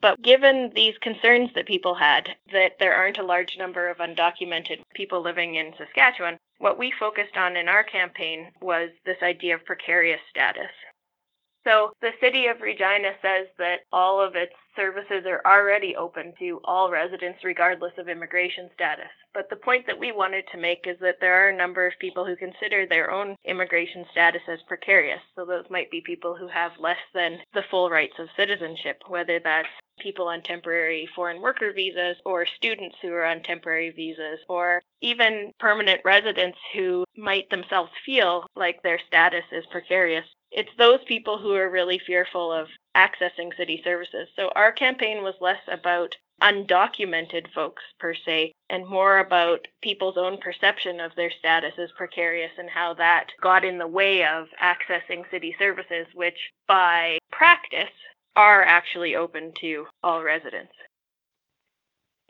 But 0.00 0.20
given 0.22 0.70
these 0.74 0.98
concerns 0.98 1.50
that 1.54 1.66
people 1.66 1.94
had, 1.94 2.36
that 2.52 2.78
there 2.78 2.94
aren't 2.94 3.18
a 3.18 3.24
large 3.24 3.56
number 3.56 3.88
of 3.88 3.98
undocumented 3.98 4.82
people 4.94 5.22
living 5.22 5.54
in 5.54 5.72
Saskatchewan, 5.78 6.38
what 6.58 6.78
we 6.78 6.92
focused 6.98 7.36
on 7.36 7.56
in 7.56 7.68
our 7.68 7.84
campaign 7.84 8.52
was 8.60 8.90
this 9.04 9.22
idea 9.22 9.54
of 9.54 9.64
precarious 9.64 10.20
status. 10.30 10.70
So 11.66 11.92
the 12.00 12.12
city 12.20 12.46
of 12.46 12.60
Regina 12.60 13.12
says 13.20 13.48
that 13.58 13.80
all 13.92 14.20
of 14.20 14.36
its 14.36 14.54
services 14.76 15.26
are 15.26 15.42
already 15.44 15.96
open 15.96 16.32
to 16.38 16.60
all 16.64 16.90
residents 16.90 17.42
regardless 17.42 17.92
of 17.98 18.08
immigration 18.08 18.70
status. 18.72 19.10
But 19.34 19.50
the 19.50 19.56
point 19.56 19.84
that 19.88 19.98
we 19.98 20.12
wanted 20.12 20.44
to 20.52 20.58
make 20.58 20.86
is 20.86 20.96
that 21.00 21.16
there 21.20 21.34
are 21.34 21.48
a 21.48 21.56
number 21.56 21.84
of 21.84 21.98
people 21.98 22.24
who 22.24 22.36
consider 22.36 22.86
their 22.86 23.10
own 23.10 23.34
immigration 23.44 24.04
status 24.12 24.42
as 24.48 24.60
precarious. 24.68 25.20
So 25.34 25.44
those 25.44 25.64
might 25.68 25.90
be 25.90 26.02
people 26.02 26.36
who 26.36 26.46
have 26.46 26.72
less 26.78 27.02
than 27.12 27.38
the 27.52 27.64
full 27.68 27.90
rights 27.90 28.14
of 28.20 28.28
citizenship, 28.36 29.02
whether 29.08 29.40
that's 29.40 29.68
people 29.98 30.28
on 30.28 30.42
temporary 30.42 31.08
foreign 31.14 31.40
worker 31.40 31.72
visas 31.72 32.16
or 32.24 32.46
students 32.46 32.96
who 33.02 33.12
are 33.12 33.24
on 33.24 33.42
temporary 33.42 33.90
visas 33.90 34.40
or 34.48 34.82
even 35.00 35.52
permanent 35.58 36.00
residents 36.04 36.58
who 36.74 37.04
might 37.16 37.48
themselves 37.50 37.90
feel 38.04 38.46
like 38.56 38.82
their 38.82 39.00
status 39.06 39.44
is 39.52 39.64
precarious 39.66 40.26
it's 40.52 40.70
those 40.78 41.00
people 41.06 41.38
who 41.38 41.54
are 41.54 41.70
really 41.70 41.98
fearful 41.98 42.52
of 42.52 42.68
accessing 42.96 43.54
city 43.56 43.80
services. 43.84 44.28
So 44.36 44.50
our 44.54 44.72
campaign 44.72 45.22
was 45.22 45.34
less 45.40 45.60
about 45.68 46.16
undocumented 46.42 47.50
folks 47.54 47.82
per 47.98 48.14
se 48.14 48.52
and 48.68 48.86
more 48.86 49.18
about 49.18 49.66
people's 49.82 50.16
own 50.18 50.38
perception 50.38 51.00
of 51.00 51.14
their 51.14 51.30
status 51.30 51.72
as 51.78 51.90
precarious 51.96 52.52
and 52.58 52.68
how 52.68 52.94
that 52.94 53.28
got 53.40 53.64
in 53.64 53.78
the 53.78 53.86
way 53.86 54.24
of 54.24 54.46
accessing 54.62 55.28
city 55.30 55.54
services, 55.58 56.06
which 56.14 56.38
by 56.68 57.18
practice 57.30 57.88
are 58.36 58.62
actually 58.62 59.16
open 59.16 59.52
to 59.60 59.86
all 60.02 60.22
residents. 60.22 60.72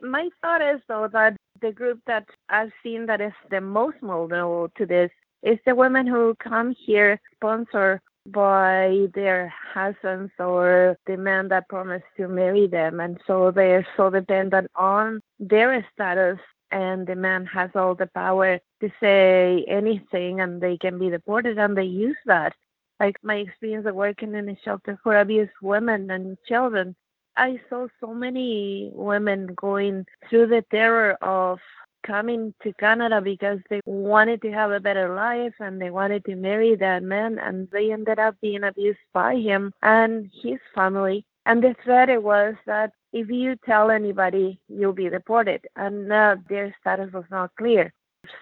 My 0.01 0.29
thought 0.41 0.63
is 0.63 0.81
though 0.89 1.09
that 1.13 1.37
the 1.61 1.73
group 1.73 2.01
that 2.07 2.27
I've 2.49 2.73
seen 2.83 3.07
that 3.07 3.21
is 3.21 3.33
the 3.51 3.61
most 3.61 3.97
vulnerable 4.03 4.71
to 4.77 4.87
this 4.87 5.11
is 5.43 5.59
the 5.67 5.75
women 5.75 6.07
who 6.07 6.35
come 6.39 6.75
here 6.87 7.21
sponsored 7.35 8.01
by 8.27 9.07
their 9.15 9.53
husbands 9.73 10.33
or 10.39 10.97
the 11.07 11.17
man 11.17 11.49
that 11.49 11.69
promised 11.69 12.05
to 12.17 12.29
marry 12.29 12.67
them. 12.67 13.01
And 13.01 13.19
so 13.27 13.51
they're 13.51 13.87
so 13.97 14.11
dependent 14.11 14.71
on 14.75 15.21
their 15.39 15.87
status, 15.95 16.39
and 16.73 17.07
the 17.07 17.15
man 17.15 17.47
has 17.47 17.71
all 17.75 17.95
the 17.95 18.09
power 18.09 18.59
to 18.81 18.91
say 19.01 19.65
anything 19.69 20.41
and 20.41 20.61
they 20.61 20.77
can 20.77 20.99
be 20.99 21.11
deported, 21.11 21.59
and 21.59 21.77
they 21.77 21.85
use 21.85 22.17
that. 22.27 22.53
Like 23.01 23.17
my 23.23 23.37
experience 23.37 23.87
of 23.87 23.95
working 23.95 24.35
in 24.35 24.49
a 24.49 24.57
shelter 24.65 24.99
for 25.03 25.19
abused 25.19 25.53
women 25.61 26.11
and 26.11 26.39
children, 26.49 26.97
I 27.37 27.61
saw 27.69 27.89
so 28.01 28.15
many 28.15 28.91
women 28.95 29.49
going 29.57 30.07
through 30.29 30.47
the 30.47 30.65
terror 30.71 31.13
of 31.21 31.59
coming 32.07 32.55
to 32.63 32.73
Canada 32.75 33.21
because 33.21 33.59
they 33.69 33.81
wanted 33.85 34.41
to 34.43 34.53
have 34.53 34.71
a 34.71 34.81
better 34.81 35.15
life 35.15 35.53
and 35.61 35.81
they 35.81 35.91
wanted 35.91 36.25
to 36.25 36.37
marry 36.37 36.77
that 36.77 37.03
man 37.03 37.39
and 37.39 37.69
they 37.71 37.93
ended 37.93 38.19
up 38.19 38.37
being 38.41 38.65
abused 38.65 38.99
by 39.13 39.35
him 39.35 39.73
and 39.83 40.31
his 40.43 40.59
family. 40.75 41.25
And 41.45 41.63
the 41.63 41.75
threat 41.85 42.23
was 42.23 42.55
that 42.67 42.93
if 43.13 43.29
you 43.29 43.57
tell 43.65 43.91
anybody, 43.91 44.59
you'll 44.69 44.93
be 44.93 45.09
deported. 45.09 45.67
And 45.77 46.11
uh, 46.13 46.37
their 46.49 46.75
status 46.81 47.13
was 47.13 47.25
not 47.31 47.55
clear. 47.57 47.93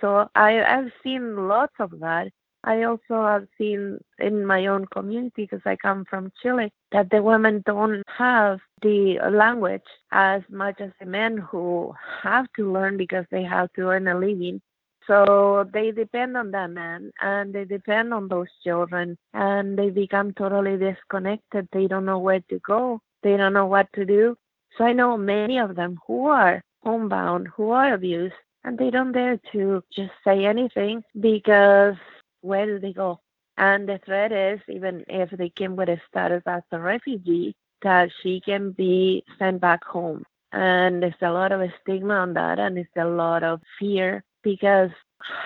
So 0.00 0.28
I, 0.34 0.62
I've 0.62 0.92
seen 1.02 1.48
lots 1.48 1.74
of 1.78 1.98
that. 2.00 2.28
I 2.64 2.84
also 2.84 3.22
have 3.26 3.46
seen 3.58 3.98
in 4.18 4.44
my 4.46 4.66
own 4.66 4.86
community, 4.86 5.42
because 5.42 5.60
I 5.66 5.76
come 5.76 6.04
from 6.08 6.32
Chile, 6.42 6.72
that 6.92 7.10
the 7.10 7.22
women 7.22 7.62
don't 7.66 8.02
have 8.08 8.58
the 8.82 9.18
language 9.30 9.82
as 10.12 10.42
much 10.48 10.80
as 10.80 10.90
the 10.98 11.06
men 11.06 11.36
who 11.36 11.94
have 12.22 12.46
to 12.56 12.72
learn 12.72 12.96
because 12.96 13.26
they 13.30 13.42
have 13.42 13.72
to 13.74 13.88
earn 13.88 14.08
a 14.08 14.18
living. 14.18 14.60
So 15.06 15.68
they 15.72 15.90
depend 15.90 16.36
on 16.36 16.50
that 16.52 16.70
man 16.70 17.10
and 17.20 17.52
they 17.54 17.66
depend 17.66 18.14
on 18.14 18.28
those 18.28 18.48
children 18.62 19.18
and 19.34 19.78
they 19.78 19.90
become 19.90 20.32
totally 20.32 20.78
disconnected. 20.78 21.68
They 21.72 21.86
don't 21.86 22.06
know 22.06 22.18
where 22.18 22.40
to 22.48 22.58
go. 22.60 23.00
They 23.22 23.36
don't 23.36 23.52
know 23.52 23.66
what 23.66 23.88
to 23.94 24.06
do. 24.06 24.36
So 24.78 24.84
I 24.84 24.94
know 24.94 25.18
many 25.18 25.58
of 25.58 25.76
them 25.76 25.98
who 26.06 26.26
are 26.28 26.62
homebound, 26.82 27.48
who 27.54 27.70
are 27.70 27.92
abused, 27.92 28.34
and 28.64 28.78
they 28.78 28.90
don't 28.90 29.12
dare 29.12 29.38
to 29.52 29.82
just 29.94 30.12
say 30.24 30.46
anything 30.46 31.02
because 31.20 31.96
where 32.44 32.66
do 32.66 32.78
they 32.78 32.92
go? 32.92 33.20
And 33.56 33.88
the 33.88 33.98
threat 34.04 34.32
is, 34.32 34.60
even 34.68 35.04
if 35.08 35.30
they 35.30 35.48
came 35.48 35.76
with 35.76 35.88
a 35.88 36.00
status 36.08 36.42
as 36.46 36.62
a 36.72 36.78
refugee, 36.78 37.54
that 37.82 38.10
she 38.22 38.40
can 38.40 38.72
be 38.72 39.24
sent 39.38 39.60
back 39.60 39.84
home. 39.84 40.24
And 40.52 41.02
there's 41.02 41.14
a 41.22 41.30
lot 41.30 41.52
of 41.52 41.68
stigma 41.82 42.14
on 42.14 42.34
that, 42.34 42.58
and 42.58 42.78
it's 42.78 42.96
a 42.96 43.04
lot 43.04 43.42
of 43.42 43.60
fear 43.78 44.22
because 44.42 44.90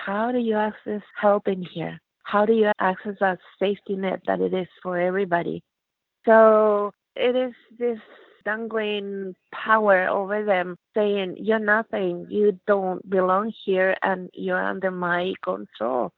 how 0.05 0.31
do 0.31 0.39
you 0.39 0.55
access 0.55 1.01
help 1.19 1.47
in 1.47 1.63
here? 1.63 1.99
How 2.23 2.45
do 2.45 2.53
you 2.53 2.71
access 2.79 3.15
that 3.19 3.39
safety 3.59 3.95
net 3.95 4.21
that 4.27 4.41
it 4.41 4.53
is 4.53 4.67
for 4.83 4.99
everybody? 4.99 5.63
So 6.25 6.91
it 7.15 7.35
is 7.35 7.53
this 7.77 7.99
dangling 8.45 9.35
power 9.53 10.07
over 10.07 10.43
them 10.45 10.75
saying, 10.95 11.37
You're 11.39 11.59
nothing, 11.59 12.27
you 12.29 12.59
don't 12.67 13.07
belong 13.09 13.51
here, 13.65 13.95
and 14.03 14.29
you're 14.33 14.63
under 14.63 14.91
my 14.91 15.33
control. 15.43 16.11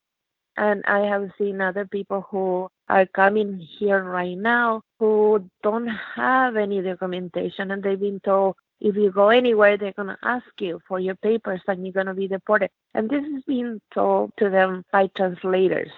And 0.57 0.83
I 0.85 0.99
have 0.99 1.31
seen 1.37 1.61
other 1.61 1.85
people 1.85 2.25
who 2.29 2.67
are 2.89 3.05
coming 3.05 3.57
here 3.57 4.03
right 4.03 4.37
now 4.37 4.81
who 4.99 5.49
don't 5.63 5.87
have 5.87 6.57
any 6.57 6.81
documentation 6.81 7.71
and 7.71 7.81
they've 7.81 7.99
been 7.99 8.19
told 8.19 8.55
if 8.81 8.95
you 8.95 9.11
go 9.11 9.29
anywhere, 9.29 9.77
they're 9.77 9.93
going 9.93 10.07
to 10.09 10.17
ask 10.23 10.45
you 10.59 10.81
for 10.87 10.99
your 10.99 11.15
papers 11.15 11.61
and 11.67 11.85
you're 11.85 11.93
going 11.93 12.07
to 12.07 12.15
be 12.15 12.27
deported. 12.27 12.71
And 12.95 13.09
this 13.09 13.23
is 13.23 13.43
being 13.47 13.79
told 13.93 14.31
to 14.37 14.49
them 14.49 14.83
by 14.91 15.07
translators. 15.15 15.91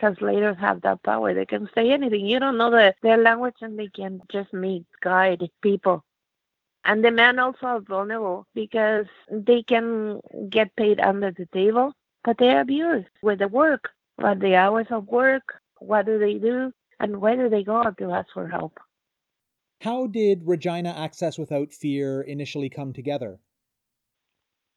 Translators 0.00 0.56
have 0.58 0.80
that 0.80 1.02
power. 1.02 1.34
They 1.34 1.44
can 1.44 1.68
say 1.74 1.92
anything. 1.92 2.24
You 2.24 2.40
don't 2.40 2.56
know 2.56 2.70
the, 2.70 2.94
their 3.02 3.18
language 3.18 3.56
and 3.60 3.78
they 3.78 3.88
can 3.88 4.22
just 4.32 4.52
meet 4.54 4.86
misguide 5.02 5.50
people. 5.60 6.02
And 6.84 7.04
the 7.04 7.10
men 7.10 7.38
also 7.38 7.66
are 7.66 7.80
vulnerable 7.80 8.46
because 8.54 9.06
they 9.30 9.62
can 9.62 10.20
get 10.48 10.74
paid 10.76 10.98
under 10.98 11.30
the 11.30 11.44
table, 11.52 11.92
but 12.24 12.38
they're 12.38 12.62
abused 12.62 13.08
with 13.22 13.40
the 13.40 13.48
work 13.48 13.90
what 14.20 14.40
the 14.40 14.54
hours 14.54 14.86
of 14.90 15.06
work, 15.08 15.60
what 15.78 16.06
do 16.06 16.18
they 16.18 16.34
do, 16.34 16.72
and 16.98 17.20
where 17.20 17.36
do 17.36 17.48
they 17.48 17.64
go 17.64 17.82
to 17.98 18.12
ask 18.12 18.28
for 18.34 18.48
help. 18.48 18.78
How 19.80 20.06
did 20.06 20.42
Regina 20.44 20.90
Access 20.90 21.38
Without 21.38 21.72
Fear 21.72 22.22
initially 22.22 22.68
come 22.68 22.92
together? 22.92 23.38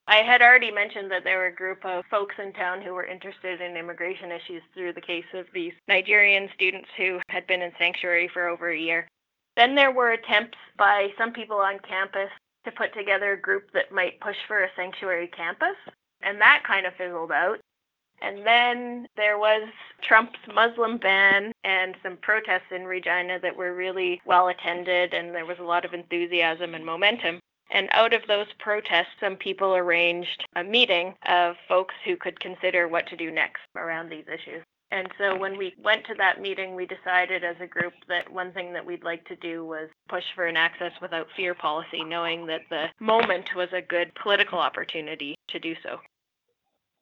I 0.08 0.18
had 0.18 0.42
already 0.42 0.72
mentioned 0.72 1.12
that 1.12 1.24
there 1.24 1.38
were 1.38 1.48
a 1.48 1.56
group 1.56 1.86
of 1.86 2.06
folks 2.10 2.36
in 2.38 2.54
town 2.54 2.82
who 2.82 2.94
were 2.94 3.06
interested 3.06 3.62
in 3.62 3.78
immigration 3.78 4.32
issues 4.32 4.62
through 4.74 4.94
the 4.94 5.02
case 5.02 5.26
of 5.34 5.46
these 5.54 5.74
Nigerian 5.88 6.50
students 6.54 6.90
who 6.98 7.20
had 7.30 7.48
been 7.48 7.62
in 7.62 7.72
sanctuary 7.78 8.30
for 8.34 8.48
over 8.48 8.70
a 8.70 8.80
year. 8.80 9.08
Then 9.56 9.76
there 9.76 9.92
were 9.92 10.12
attempts 10.12 10.58
by 10.78 11.10
some 11.18 11.32
people 11.32 11.58
on 11.58 11.80
campus 11.88 12.30
to 12.66 12.72
put 12.72 12.94
together 12.94 13.34
a 13.34 13.42
group 13.42 13.72
that 13.74 13.92
might 13.92 14.20
push 14.20 14.38
for 14.48 14.64
a 14.64 14.70
sanctuary 14.76 15.28
campus, 15.28 15.76
and 16.22 16.40
that 16.40 16.64
kind 16.66 16.86
of 16.86 16.94
fizzled 16.96 17.32
out. 17.32 17.60
And 18.22 18.46
then 18.46 19.08
there 19.18 19.38
was 19.38 19.68
Trump's 20.02 20.40
Muslim 20.54 20.98
ban 20.98 21.52
and 21.64 21.96
some 22.02 22.18
protests 22.18 22.72
in 22.72 22.86
Regina 22.86 23.40
that 23.40 23.56
were 23.56 23.76
really 23.76 24.22
well 24.26 24.48
attended, 24.48 25.14
and 25.14 25.36
there 25.36 25.46
was 25.46 25.60
a 25.60 25.64
lot 25.64 25.86
of 25.86 25.94
enthusiasm 25.94 26.74
and 26.74 26.86
momentum. 26.86 27.40
And 27.72 27.90
out 27.92 28.14
of 28.14 28.22
those 28.28 28.48
protests, 28.60 29.16
some 29.20 29.36
people 29.36 29.76
arranged 29.76 30.46
a 30.56 30.64
meeting 30.64 31.16
of 31.26 31.56
folks 31.68 31.96
who 32.06 32.16
could 32.16 32.40
consider 32.40 32.88
what 32.88 33.08
to 33.08 33.18
do 33.18 33.32
next 33.32 33.62
around 33.76 34.10
these 34.10 34.26
issues. 34.28 34.64
And 34.92 35.10
so 35.18 35.36
when 35.36 35.58
we 35.58 35.74
went 35.84 36.06
to 36.06 36.14
that 36.20 36.40
meeting, 36.40 36.76
we 36.76 36.86
decided 36.86 37.44
as 37.44 37.56
a 37.60 37.66
group 37.66 37.94
that 38.08 38.32
one 38.32 38.52
thing 38.54 38.74
that 38.74 38.86
we'd 38.86 39.04
like 39.04 39.26
to 39.26 39.36
do 39.38 39.66
was 39.66 39.90
push 40.08 40.24
for 40.36 40.46
an 40.46 40.56
access 40.56 40.92
without 41.02 41.26
fear 41.36 41.56
policy, 41.56 42.04
knowing 42.04 42.46
that 42.46 42.62
the 42.70 42.86
moment 43.00 43.50
was 43.56 43.70
a 43.74 43.82
good 43.82 44.14
political 44.22 44.60
opportunity 44.60 45.36
to 45.48 45.58
do 45.58 45.74
so. 45.82 45.98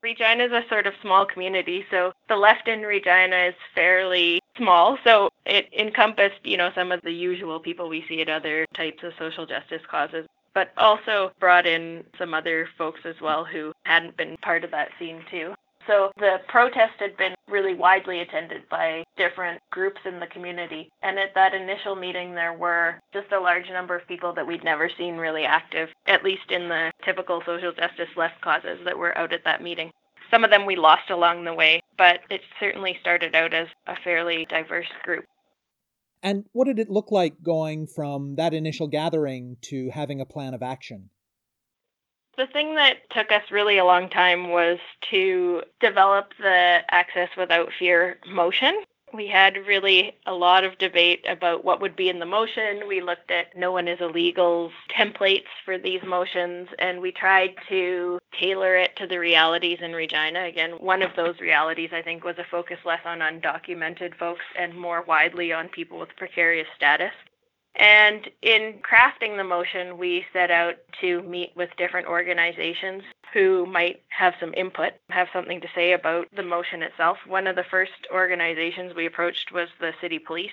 Regina 0.01 0.45
is 0.45 0.51
a 0.51 0.63
sort 0.67 0.87
of 0.87 0.93
small 1.01 1.25
community, 1.25 1.85
so 1.91 2.11
the 2.27 2.35
left 2.35 2.67
in 2.67 2.81
Regina 2.81 3.35
is 3.49 3.55
fairly 3.75 4.41
small. 4.57 4.97
So 5.03 5.29
it 5.45 5.69
encompassed, 5.77 6.39
you 6.43 6.57
know, 6.57 6.71
some 6.73 6.91
of 6.91 7.01
the 7.03 7.11
usual 7.11 7.59
people 7.59 7.87
we 7.87 8.03
see 8.07 8.21
at 8.21 8.29
other 8.29 8.65
types 8.75 9.03
of 9.03 9.13
social 9.19 9.45
justice 9.45 9.81
causes, 9.89 10.25
but 10.53 10.71
also 10.77 11.31
brought 11.39 11.67
in 11.67 12.03
some 12.17 12.33
other 12.33 12.67
folks 12.77 13.01
as 13.05 13.15
well 13.21 13.45
who 13.45 13.73
hadn't 13.83 14.17
been 14.17 14.37
part 14.37 14.63
of 14.63 14.71
that 14.71 14.89
scene 14.97 15.23
too. 15.29 15.53
So 15.87 16.11
the 16.17 16.37
protest 16.47 16.93
had 16.99 17.17
been 17.17 17.33
really 17.47 17.73
widely 17.73 18.21
attended 18.21 18.67
by 18.69 19.03
different 19.17 19.61
groups 19.71 19.99
in 20.05 20.19
the 20.19 20.27
community. 20.27 20.89
And 21.01 21.17
at 21.19 21.33
that 21.35 21.53
initial 21.53 21.95
meeting, 21.95 22.33
there 22.33 22.53
were 22.53 22.99
just 23.13 23.31
a 23.31 23.39
large 23.39 23.69
number 23.69 23.95
of 23.95 24.07
people 24.07 24.33
that 24.33 24.45
we'd 24.45 24.63
never 24.63 24.89
seen 24.97 25.17
really 25.17 25.43
active, 25.43 25.89
at 26.07 26.23
least 26.23 26.49
in 26.49 26.69
the 26.69 26.91
typical 27.03 27.41
social 27.45 27.71
justice 27.71 28.09
left 28.15 28.39
causes 28.41 28.79
that 28.85 28.97
were 28.97 29.17
out 29.17 29.33
at 29.33 29.43
that 29.45 29.63
meeting. 29.63 29.91
Some 30.29 30.43
of 30.43 30.49
them 30.49 30.65
we 30.65 30.75
lost 30.75 31.09
along 31.09 31.43
the 31.43 31.53
way, 31.53 31.81
but 31.97 32.21
it 32.29 32.41
certainly 32.59 32.97
started 33.01 33.35
out 33.35 33.53
as 33.53 33.67
a 33.87 33.95
fairly 34.03 34.45
diverse 34.45 34.87
group. 35.03 35.25
And 36.23 36.45
what 36.53 36.65
did 36.65 36.79
it 36.79 36.89
look 36.89 37.11
like 37.11 37.41
going 37.43 37.87
from 37.87 38.35
that 38.35 38.53
initial 38.53 38.87
gathering 38.87 39.57
to 39.63 39.89
having 39.89 40.21
a 40.21 40.25
plan 40.25 40.53
of 40.53 40.61
action? 40.61 41.09
The 42.37 42.47
thing 42.47 42.75
that 42.75 43.09
took 43.09 43.31
us 43.31 43.51
really 43.51 43.77
a 43.77 43.85
long 43.85 44.09
time 44.09 44.49
was 44.49 44.79
to 45.11 45.63
develop 45.79 46.33
the 46.39 46.79
Access 46.89 47.29
Without 47.37 47.69
Fear 47.77 48.19
motion. 48.27 48.83
We 49.13 49.27
had 49.27 49.57
really 49.67 50.15
a 50.25 50.33
lot 50.33 50.63
of 50.63 50.77
debate 50.77 51.25
about 51.27 51.65
what 51.65 51.81
would 51.81 51.97
be 51.97 52.07
in 52.07 52.19
the 52.19 52.25
motion. 52.25 52.87
We 52.87 53.01
looked 53.01 53.29
at 53.29 53.57
no 53.57 53.71
one 53.73 53.89
is 53.89 53.99
illegal's 53.99 54.71
templates 54.89 55.49
for 55.65 55.77
these 55.77 56.01
motions, 56.03 56.69
and 56.79 57.01
we 57.01 57.11
tried 57.11 57.55
to 57.67 58.19
tailor 58.39 58.77
it 58.77 58.95
to 58.95 59.07
the 59.07 59.19
realities 59.19 59.79
in 59.81 59.91
Regina. 59.91 60.45
Again, 60.45 60.71
one 60.79 61.01
of 61.01 61.13
those 61.17 61.41
realities, 61.41 61.89
I 61.91 62.01
think, 62.01 62.23
was 62.23 62.37
a 62.37 62.45
focus 62.49 62.79
less 62.85 63.01
on 63.03 63.19
undocumented 63.19 64.15
folks 64.15 64.45
and 64.57 64.73
more 64.79 65.03
widely 65.03 65.51
on 65.51 65.67
people 65.67 65.99
with 65.99 66.15
precarious 66.15 66.67
status. 66.77 67.11
And 67.75 68.29
in 68.41 68.79
crafting 68.81 69.37
the 69.37 69.43
motion, 69.43 69.97
we 69.97 70.25
set 70.33 70.51
out 70.51 70.75
to 70.99 71.21
meet 71.23 71.51
with 71.55 71.69
different 71.77 72.07
organizations 72.07 73.03
who 73.33 73.65
might 73.65 74.01
have 74.09 74.33
some 74.39 74.53
input, 74.55 74.93
have 75.09 75.29
something 75.31 75.61
to 75.61 75.67
say 75.73 75.93
about 75.93 76.27
the 76.35 76.43
motion 76.43 76.83
itself. 76.83 77.17
One 77.25 77.47
of 77.47 77.55
the 77.55 77.63
first 77.63 78.07
organizations 78.11 78.93
we 78.93 79.05
approached 79.05 79.51
was 79.53 79.69
the 79.79 79.93
city 80.01 80.19
police. 80.19 80.51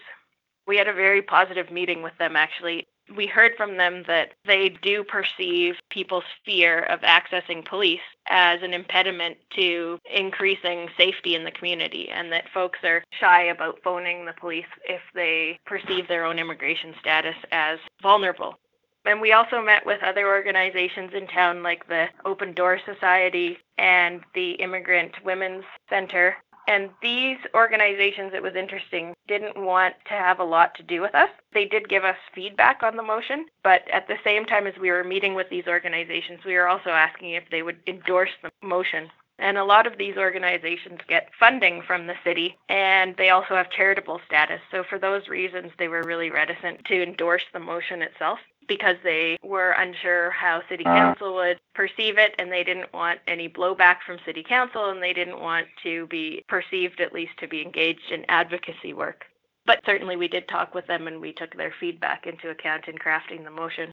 We 0.67 0.77
had 0.77 0.87
a 0.87 0.93
very 0.93 1.23
positive 1.23 1.73
meeting 1.73 2.03
with 2.03 2.17
them 2.19 2.37
actually 2.37 2.87
we 3.17 3.27
heard 3.27 3.53
from 3.57 3.77
them 3.77 4.05
that 4.07 4.33
they 4.45 4.69
do 4.83 5.05
perceive 5.05 5.75
people's 5.91 6.25
fear 6.45 6.83
of 6.85 7.01
accessing 7.01 7.65
police 7.65 8.01
as 8.29 8.63
an 8.63 8.75
impediment 8.75 9.37
to 9.57 9.99
increasing 10.15 10.89
safety 10.97 11.35
in 11.35 11.45
the 11.45 11.51
community 11.51 12.09
and 12.11 12.31
that 12.33 12.49
folks 12.53 12.79
are 12.85 13.03
shy 13.19 13.45
about 13.45 13.79
phoning 13.83 14.25
the 14.25 14.33
police 14.35 14.67
if 14.89 15.01
they 15.15 15.59
perceive 15.67 16.09
their 16.09 16.25
own 16.25 16.39
immigration 16.39 16.95
status 17.01 17.37
as 17.53 17.79
vulnerable. 18.03 18.59
And 19.05 19.21
we 19.21 19.33
also 19.33 19.63
met 19.63 19.87
with 19.87 20.03
other 20.03 20.27
organizations 20.27 21.13
in 21.15 21.27
town 21.29 21.63
like 21.63 21.89
the 21.89 22.07
Open 22.27 22.53
Door 22.53 22.81
Society 22.85 23.57
and 23.79 24.21
the 24.35 24.53
Immigrant 24.53 25.13
Women's 25.25 25.65
Center 25.89 26.37
and 26.69 26.91
these 27.01 27.39
organizations, 27.55 28.33
it 28.35 28.43
was 28.43 28.55
interesting, 28.55 29.15
didn't 29.27 29.57
want 29.57 29.95
to 30.05 30.13
have 30.13 30.39
a 30.39 30.45
lot 30.45 30.75
to 30.75 30.83
do 30.83 31.01
with 31.01 31.15
us. 31.15 31.31
They 31.55 31.65
did 31.65 31.89
give 31.89 32.05
us 32.05 32.17
feedback 32.35 32.83
on 32.83 32.95
the 32.95 33.03
motion, 33.03 33.47
but 33.65 33.89
at 33.91 34.07
the 34.07 34.19
same 34.23 34.45
time 34.45 34.67
as 34.67 34.77
we 34.77 34.91
were 34.91 35.03
meeting 35.03 35.35
with 35.35 35.49
these 35.49 35.67
organizations, 35.67 36.45
we 36.45 36.55
were 36.55 36.69
also 36.69 36.91
asking 36.91 37.31
if 37.31 37.45
they 37.51 37.63
would 37.63 37.79
endorse 37.87 38.33
the 38.43 38.51
motion. 38.63 39.09
And 39.39 39.57
a 39.57 39.65
lot 39.65 39.87
of 39.87 39.97
these 39.97 40.19
organizations 40.19 41.01
get 41.09 41.31
funding 41.41 41.81
from 41.81 42.07
the 42.07 42.17
city 42.23 42.59
and 42.69 43.17
they 43.17 43.31
also 43.31 43.55
have 43.55 43.71
charitable 43.71 44.21
status. 44.27 44.61
So, 44.71 44.85
for 44.85 44.99
those 44.99 45.29
reasons, 45.29 45.73
they 45.79 45.89
were 45.89 46.03
really 46.03 46.31
reticent 46.31 46.85
to 46.87 47.03
endorse 47.03 47.45
the 47.53 47.61
motion 47.61 48.03
itself 48.03 48.41
because 48.69 48.97
they 49.03 49.39
were 49.43 49.71
unsure 49.73 50.31
how 50.31 50.63
city 50.69 50.85
uh. 50.85 50.95
council 50.95 51.35
would 51.35 51.59
perceive 51.75 52.19
it 52.19 52.35
and 52.39 52.53
they 52.53 52.63
didn't 52.63 52.93
want 52.93 53.19
any 53.27 53.49
blowback 53.49 53.97
from 54.07 54.19
city 54.25 54.45
council 54.47 54.91
and 54.91 55.03
they 55.03 55.13
didn't 55.13 55.41
want 55.41 55.67
to 55.83 56.07
be 56.07 56.45
perceived 56.49 57.01
at 57.01 57.13
least 57.13 57.33
to 57.39 57.49
be 57.49 57.63
engaged 57.63 58.13
in 58.13 58.25
advocacy 58.29 58.93
work. 58.93 59.25
But 59.67 59.81
certainly 59.85 60.17
we 60.17 60.29
did 60.29 60.49
talk 60.49 60.75
with 60.75 60.87
them 60.87 61.07
and 61.09 61.21
we 61.21 61.33
took 61.33 61.55
their 61.55 61.75
feedback 61.79 62.27
into 62.27 62.51
account 62.51 62.89
in 62.89 62.97
crafting 62.97 63.45
the 63.45 63.51
motion. 63.51 63.93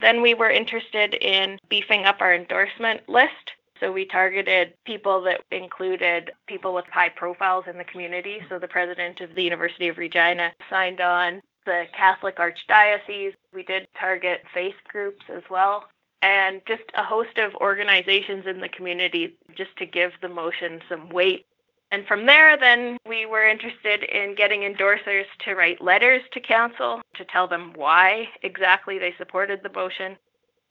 Then 0.00 0.22
we 0.22 0.34
were 0.34 0.50
interested 0.50 1.14
in 1.14 1.58
beefing 1.68 2.04
up 2.04 2.20
our 2.20 2.34
endorsement 2.34 3.08
list. 3.08 3.52
So 3.80 3.92
we 3.92 4.06
targeted 4.06 4.72
people 4.86 5.20
that 5.22 5.42
included 5.50 6.30
people 6.46 6.74
with 6.74 6.86
high 6.86 7.08
profiles 7.08 7.64
in 7.68 7.76
the 7.76 7.84
community. 7.84 8.38
So 8.48 8.58
the 8.58 8.68
president 8.68 9.20
of 9.20 9.34
the 9.34 9.42
University 9.42 9.88
of 9.88 9.98
Regina 9.98 10.52
signed 10.70 11.00
on, 11.00 11.42
the 11.64 11.84
Catholic 11.96 12.36
Archdiocese. 12.36 13.34
We 13.52 13.62
did 13.62 13.88
target 13.98 14.42
faith 14.52 14.74
groups 14.88 15.24
as 15.34 15.42
well, 15.50 15.84
and 16.22 16.60
just 16.66 16.84
a 16.94 17.04
host 17.04 17.38
of 17.38 17.54
organizations 17.56 18.46
in 18.46 18.60
the 18.60 18.68
community 18.68 19.36
just 19.56 19.76
to 19.78 19.86
give 19.86 20.12
the 20.20 20.28
motion 20.28 20.80
some 20.88 21.08
weight. 21.10 21.46
And 21.90 22.06
from 22.06 22.26
there, 22.26 22.56
then 22.58 22.96
we 23.06 23.26
were 23.26 23.46
interested 23.46 24.02
in 24.04 24.34
getting 24.34 24.62
endorsers 24.62 25.26
to 25.44 25.54
write 25.54 25.80
letters 25.80 26.22
to 26.32 26.40
council 26.40 27.00
to 27.14 27.24
tell 27.24 27.46
them 27.46 27.72
why 27.76 28.28
exactly 28.42 28.98
they 28.98 29.14
supported 29.16 29.60
the 29.62 29.72
motion. 29.72 30.16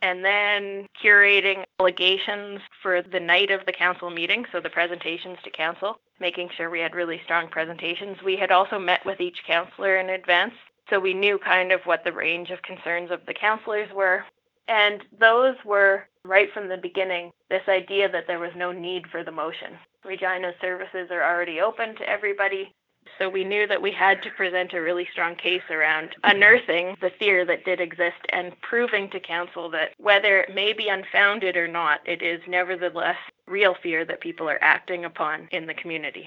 And 0.01 0.25
then 0.25 0.85
curating 1.01 1.63
allegations 1.79 2.59
for 2.81 3.01
the 3.01 3.21
night 3.21 3.51
of 3.51 3.65
the 3.65 3.71
council 3.71 4.09
meeting, 4.09 4.43
so 4.51 4.59
the 4.59 4.69
presentations 4.69 5.37
to 5.45 5.49
council, 5.49 5.97
making 6.19 6.49
sure 6.57 6.69
we 6.69 6.81
had 6.81 6.93
really 6.93 7.21
strong 7.23 7.47
presentations. 7.47 8.17
We 8.21 8.35
had 8.35 8.51
also 8.51 8.77
met 8.77 9.05
with 9.05 9.21
each 9.21 9.37
councillor 9.47 9.95
in 9.95 10.09
advance 10.09 10.55
so 10.89 10.99
we 10.99 11.13
knew 11.13 11.37
kind 11.37 11.71
of 11.71 11.81
what 11.85 12.03
the 12.03 12.11
range 12.11 12.49
of 12.49 12.61
concerns 12.61 13.11
of 13.11 13.25
the 13.25 13.33
counselors 13.33 13.91
were. 13.93 14.23
And 14.67 15.03
those 15.19 15.55
were 15.65 16.07
right 16.25 16.49
from 16.53 16.69
the 16.69 16.77
beginning 16.77 17.31
this 17.49 17.67
idea 17.67 18.09
that 18.09 18.27
there 18.27 18.39
was 18.39 18.51
no 18.55 18.71
need 18.71 19.07
for 19.07 19.23
the 19.23 19.31
motion. 19.31 19.77
Regina 20.05 20.53
services 20.61 21.09
are 21.11 21.23
already 21.23 21.59
open 21.61 21.95
to 21.95 22.09
everybody. 22.09 22.73
So 23.19 23.29
we 23.29 23.43
knew 23.43 23.67
that 23.67 23.81
we 23.81 23.91
had 23.91 24.23
to 24.23 24.29
present 24.31 24.73
a 24.73 24.81
really 24.81 25.07
strong 25.11 25.35
case 25.35 25.61
around 25.69 26.15
unearthing 26.23 26.95
the 27.01 27.11
fear 27.19 27.45
that 27.45 27.65
did 27.65 27.81
exist 27.81 28.15
and 28.29 28.59
proving 28.61 29.09
to 29.11 29.19
council 29.19 29.69
that 29.71 29.89
whether 29.97 30.39
it 30.39 30.55
may 30.55 30.71
be 30.71 30.87
unfounded 30.87 31.57
or 31.57 31.67
not, 31.67 31.99
it 32.05 32.21
is 32.21 32.41
nevertheless 32.47 33.17
real 33.45 33.75
fear 33.83 34.05
that 34.05 34.21
people 34.21 34.49
are 34.49 34.63
acting 34.63 35.03
upon 35.03 35.49
in 35.51 35.67
the 35.67 35.73
community. 35.73 36.25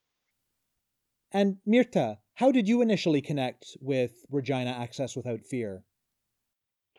And 1.33 1.57
Mirta, 1.67 2.19
how 2.37 2.53
did 2.53 2.69
you 2.69 2.83
initially 2.83 3.23
connect 3.23 3.77
with 3.81 4.13
Regina 4.31 4.71
Access 4.71 5.17
Without 5.17 5.41
Fear? 5.41 5.83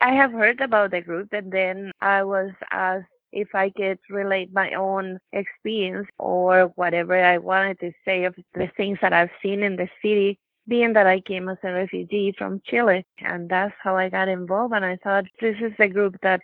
I 0.00 0.12
have 0.14 0.32
heard 0.32 0.60
about 0.60 0.90
the 0.90 1.00
group 1.00 1.28
and 1.32 1.50
then 1.50 1.92
I 2.00 2.24
was 2.24 2.50
asked 2.72 3.06
if 3.32 3.54
I 3.54 3.70
could 3.70 3.98
relate 4.10 4.52
my 4.52 4.72
own 4.72 5.18
experience 5.32 6.08
or 6.18 6.72
whatever 6.74 7.22
I 7.22 7.38
wanted 7.38 7.78
to 7.80 7.92
say 8.04 8.24
of 8.24 8.34
the 8.54 8.68
things 8.76 8.98
that 9.00 9.12
I've 9.12 9.30
seen 9.40 9.62
in 9.62 9.76
the 9.76 9.88
city, 10.02 10.40
being 10.66 10.92
that 10.94 11.06
I 11.06 11.20
came 11.20 11.48
as 11.48 11.58
a 11.62 11.72
refugee 11.72 12.34
from 12.36 12.60
Chile. 12.64 13.04
And 13.18 13.48
that's 13.48 13.74
how 13.80 13.96
I 13.96 14.08
got 14.08 14.28
involved. 14.28 14.74
And 14.74 14.84
I 14.84 14.96
thought 14.96 15.24
this 15.40 15.56
is 15.60 15.72
a 15.78 15.88
group 15.88 16.16
that 16.22 16.40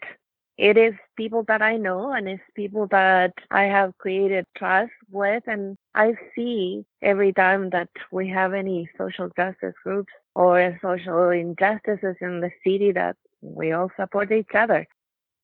it 0.57 0.77
is 0.77 0.95
people 1.17 1.45
that 1.49 1.63
I 1.63 1.77
know 1.77 2.13
and 2.13 2.29
it's 2.29 2.43
people 2.55 2.87
that 2.89 3.33
I 3.51 3.65
have 3.65 3.97
created 3.99 4.47
trust 4.57 4.93
with. 5.11 5.43
And 5.47 5.77
I 5.95 6.15
see 6.35 6.85
every 7.03 7.33
time 7.33 7.71
that 7.71 7.89
we 8.13 8.29
have 8.29 8.55
any 8.55 8.89
social 8.97 9.31
justice 9.37 9.75
groups 9.83 10.13
or 10.35 10.79
social 10.81 11.31
injustices 11.31 12.17
in 12.21 12.41
the 12.41 12.51
city 12.65 12.93
that 12.93 13.17
we 13.41 13.73
all 13.73 13.91
support 13.97 14.33
each 14.33 14.55
other. 14.55 14.87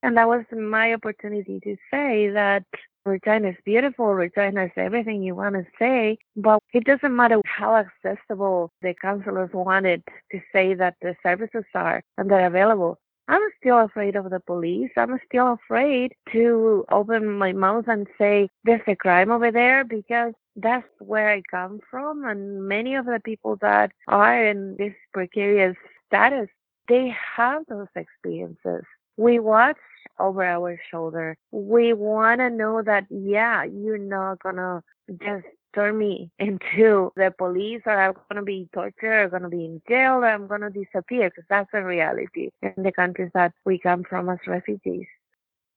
And 0.02 0.16
that 0.16 0.28
was 0.28 0.44
my 0.52 0.94
opportunity 0.94 1.60
to 1.60 1.76
say 1.90 2.30
that 2.30 2.64
Regina 3.04 3.48
is 3.48 3.56
beautiful, 3.64 4.14
Regina 4.14 4.64
is 4.66 4.70
everything 4.76 5.22
you 5.22 5.34
want 5.34 5.54
to 5.54 5.66
say, 5.78 6.18
but 6.36 6.62
it 6.72 6.84
doesn't 6.84 7.14
matter 7.14 7.40
how 7.44 7.76
accessible 7.76 8.70
the 8.82 8.94
counselors 8.94 9.50
wanted 9.52 10.02
to 10.30 10.40
say 10.52 10.74
that 10.74 10.96
the 11.02 11.14
services 11.22 11.64
are 11.74 12.02
and 12.18 12.30
they're 12.30 12.46
available. 12.46 12.98
I'm 13.30 13.42
still 13.60 13.78
afraid 13.78 14.16
of 14.16 14.28
the 14.28 14.40
police. 14.40 14.90
I'm 14.96 15.16
still 15.24 15.52
afraid 15.52 16.14
to 16.32 16.84
open 16.90 17.38
my 17.38 17.52
mouth 17.52 17.84
and 17.86 18.08
say 18.18 18.50
there's 18.64 18.80
a 18.88 18.96
crime 18.96 19.30
over 19.30 19.52
there 19.52 19.84
because 19.84 20.32
that's 20.56 20.88
where 20.98 21.30
I 21.30 21.42
come 21.48 21.78
from. 21.88 22.24
And 22.24 22.66
many 22.66 22.96
of 22.96 23.06
the 23.06 23.20
people 23.24 23.54
that 23.60 23.92
are 24.08 24.44
in 24.44 24.74
this 24.78 24.94
precarious 25.14 25.76
status, 26.08 26.48
they 26.88 27.14
have 27.36 27.62
those 27.68 27.86
experiences. 27.94 28.82
We 29.16 29.38
watch 29.38 29.78
over 30.18 30.42
our 30.42 30.76
shoulder. 30.90 31.36
We 31.52 31.92
want 31.92 32.40
to 32.40 32.50
know 32.50 32.82
that, 32.82 33.06
yeah, 33.10 33.62
you're 33.62 33.96
not 33.96 34.42
going 34.42 34.56
to 34.56 34.82
just 35.22 35.46
turn 35.74 35.98
me 35.98 36.30
into 36.38 37.12
the 37.16 37.32
police 37.36 37.82
or 37.86 38.00
I'm 38.00 38.14
going 38.14 38.36
to 38.36 38.42
be 38.42 38.68
tortured 38.72 39.24
or 39.24 39.28
going 39.28 39.42
to 39.42 39.48
be 39.48 39.64
in 39.64 39.82
jail 39.88 40.16
or 40.16 40.26
I'm 40.26 40.46
going 40.46 40.62
to 40.62 40.70
disappear 40.70 41.30
because 41.30 41.44
that's 41.48 41.70
the 41.72 41.82
reality 41.82 42.50
in 42.62 42.82
the 42.82 42.92
countries 42.92 43.30
that 43.34 43.52
we 43.64 43.78
come 43.78 44.04
from 44.04 44.28
as 44.28 44.38
refugees. 44.46 45.06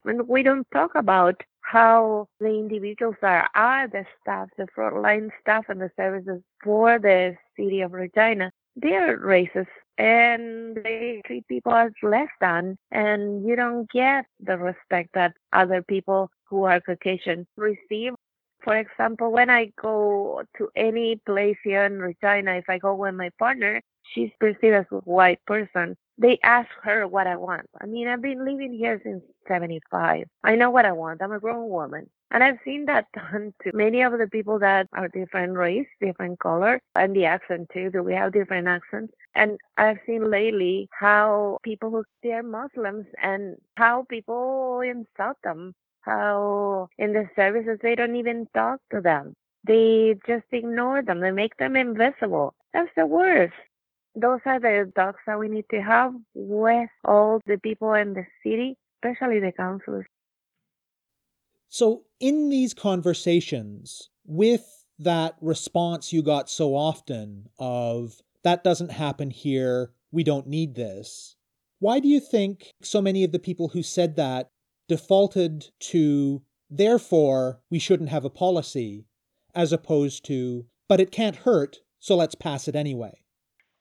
And 0.06 0.28
we 0.28 0.44
don't 0.44 0.68
talk 0.74 0.92
about 0.96 1.42
how 1.62 2.28
the 2.40 2.48
individuals 2.48 3.16
that 3.22 3.50
are 3.56 3.88
the 3.88 4.06
staff, 4.22 4.50
the 4.58 4.68
frontline 4.78 5.30
staff 5.42 5.66
and 5.70 5.82
the 5.82 5.90
services 5.96 6.42
for 6.64 7.00
the 7.00 7.36
city 7.58 7.82
of 7.82 7.94
Regina, 7.94 8.52
they're 8.76 9.18
racist 9.20 9.68
and 9.98 10.76
they 10.78 11.22
treat 11.26 11.48
people 11.48 11.72
as 11.74 11.92
less 12.02 12.30
than 12.42 12.76
and 12.92 13.46
you 13.48 13.56
don't 13.56 13.90
get 13.92 14.26
the 14.40 14.58
respect 14.58 15.10
that 15.14 15.34
other 15.54 15.84
people 15.84 16.30
who 16.46 16.64
are 16.64 16.82
Caucasian 16.82 17.46
receive 17.56 18.14
for 18.64 18.76
example, 18.78 19.32
when 19.32 19.50
I 19.50 19.72
go 19.82 20.44
to 20.58 20.70
any 20.76 21.18
place 21.26 21.58
here 21.64 21.84
in 21.86 22.00
Regina, 22.00 22.54
if 22.54 22.70
I 22.70 22.78
go 22.78 22.96
with 22.96 23.16
my 23.16 23.30
partner, 23.38 23.82
she's 24.14 24.32
perceived 24.40 24.76
as 24.76 24.86
a 24.92 24.98
white 24.98 25.44
person. 25.46 25.96
They 26.18 26.40
ask 26.44 26.70
her 26.84 27.08
what 27.08 27.28
I 27.28 27.36
want. 27.36 27.68
I 27.82 27.86
mean, 27.88 28.08
I've 28.08 28.22
been 28.22 28.46
living 28.46 28.74
here 28.74 29.02
since 29.04 29.24
75. 29.48 30.28
I 30.44 30.56
know 30.56 30.70
what 30.70 30.86
I 30.86 30.92
want. 30.92 31.22
I'm 31.22 31.32
a 31.32 31.40
grown 31.40 31.70
woman. 31.70 32.10
And 32.32 32.44
I've 32.44 32.60
seen 32.66 32.86
that 32.86 33.08
done 33.14 33.54
to 33.64 33.72
many 33.74 34.02
of 34.02 34.18
the 34.18 34.28
people 34.28 34.60
that 34.60 34.88
are 34.94 35.08
different 35.08 35.54
race, 35.54 35.88
different 36.02 36.40
color, 36.40 36.80
and 36.96 37.16
the 37.16 37.26
accent 37.26 37.70
too. 37.74 37.90
Do 37.90 38.04
we 38.04 38.14
have 38.14 38.34
different 38.34 38.68
accents? 38.68 39.14
And 39.36 39.58
I've 39.78 40.00
seen 40.06 40.30
lately 40.30 40.88
how 40.92 41.58
people 41.64 41.90
who 41.90 42.04
they 42.22 42.32
are 42.34 42.44
Muslims 42.44 43.06
and 43.22 43.56
how 43.76 44.06
people 44.10 44.82
insult 44.82 45.38
them 45.44 45.74
how 46.04 46.90
in 46.98 47.14
the 47.14 47.30
services 47.36 47.80
they 47.82 47.96
don't 47.96 48.16
even 48.16 48.48
talk 48.54 48.80
to 48.92 49.02
them. 49.02 49.34
They 49.66 50.16
just 50.28 50.46
ignore 50.52 51.02
them. 51.02 51.22
They 51.22 51.32
make 51.32 51.56
them 51.58 51.76
invisible. 51.76 52.54
That's 52.74 52.92
the 52.96 53.06
worst. 53.06 53.54
Those 54.16 54.42
are 54.46 54.60
the 54.60 54.92
talks 54.96 55.22
that 55.26 55.40
we 55.40 55.48
need 55.48 55.66
to 55.72 55.82
have 55.82 56.14
with 56.34 56.90
all 57.06 57.40
the 57.48 57.58
people 57.58 57.94
in 57.94 58.14
the 58.14 58.26
city, 58.44 58.78
especially 59.04 59.40
the 59.40 59.52
councilors. 59.52 60.06
So, 61.70 62.04
in 62.20 62.50
these 62.50 62.74
conversations, 62.74 64.10
with 64.26 64.86
that 65.00 65.36
response 65.42 66.14
you 66.14 66.22
got 66.22 66.50
so 66.50 66.76
often 66.76 67.50
of, 67.58 68.22
that 68.44 68.64
doesn't 68.64 68.92
happen 68.92 69.32
here, 69.32 69.92
we 70.12 70.24
don't 70.24 70.46
need 70.46 70.76
this, 70.76 71.36
why 71.80 72.00
do 72.00 72.08
you 72.08 72.20
think 72.20 72.72
so 72.82 73.02
many 73.02 73.24
of 73.24 73.32
the 73.32 73.40
people 73.40 73.68
who 73.70 73.84
said 73.84 74.16
that 74.16 74.50
defaulted 74.94 75.66
to, 75.80 76.42
therefore, 76.70 77.60
we 77.70 77.80
shouldn't 77.80 78.10
have 78.10 78.26
a 78.26 78.30
policy, 78.30 79.06
as 79.56 79.74
opposed 79.74 80.24
to, 80.26 80.66
but 80.88 81.00
it 81.00 81.12
can't 81.12 81.38
hurt, 81.38 81.80
so 82.00 82.16
let's 82.16 82.36
pass 82.36 82.68
it 82.68 82.76
anyway? 82.76 83.24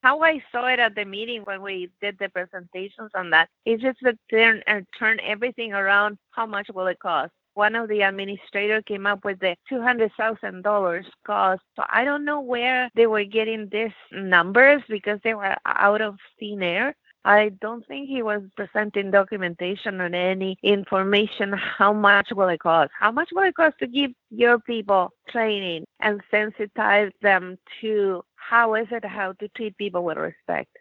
how 0.02 0.20
I 0.20 0.42
saw 0.50 0.66
it 0.66 0.80
at 0.80 0.94
the 0.94 1.04
meeting 1.04 1.42
when 1.42 1.62
we 1.62 1.88
did 2.00 2.18
the 2.18 2.28
presentations 2.28 3.10
on 3.14 3.30
that 3.30 3.48
is 3.64 3.80
just 3.80 4.00
to 4.00 4.18
turn 4.30 4.60
and 4.66 4.86
turn 4.98 5.18
everything 5.24 5.72
around. 5.72 6.18
How 6.32 6.44
much 6.44 6.68
will 6.74 6.88
it 6.88 6.98
cost? 6.98 7.30
One 7.54 7.76
of 7.76 7.88
the 7.88 8.02
administrators 8.02 8.82
came 8.86 9.06
up 9.06 9.24
with 9.24 9.38
the 9.38 9.54
two 9.68 9.80
hundred 9.80 10.10
thousand 10.18 10.62
dollars 10.62 11.06
cost. 11.24 11.62
So 11.76 11.84
I 11.88 12.04
don't 12.04 12.24
know 12.24 12.40
where 12.40 12.90
they 12.96 13.06
were 13.06 13.24
getting 13.24 13.68
these 13.70 13.92
numbers 14.10 14.82
because 14.88 15.20
they 15.22 15.34
were 15.34 15.54
out 15.66 16.00
of 16.00 16.16
thin 16.38 16.62
air. 16.62 16.96
I 17.24 17.50
don't 17.60 17.86
think 17.86 18.08
he 18.08 18.22
was 18.22 18.42
presenting 18.56 19.10
documentation 19.10 20.00
on 20.00 20.14
any 20.14 20.56
information. 20.62 21.52
How 21.52 21.92
much 21.92 22.28
will 22.32 22.48
it 22.48 22.60
cost? 22.60 22.90
How 22.98 23.12
much 23.12 23.28
will 23.32 23.44
it 23.44 23.54
cost 23.54 23.78
to 23.78 23.86
give 23.86 24.10
your 24.30 24.58
people 24.58 25.12
training 25.28 25.84
and 26.00 26.20
sensitize 26.32 27.12
them 27.22 27.58
to 27.80 28.24
how 28.34 28.74
is 28.74 28.88
it 28.90 29.04
how 29.04 29.32
to 29.34 29.48
treat 29.48 29.76
people 29.78 30.04
with 30.04 30.18
respect? 30.18 30.76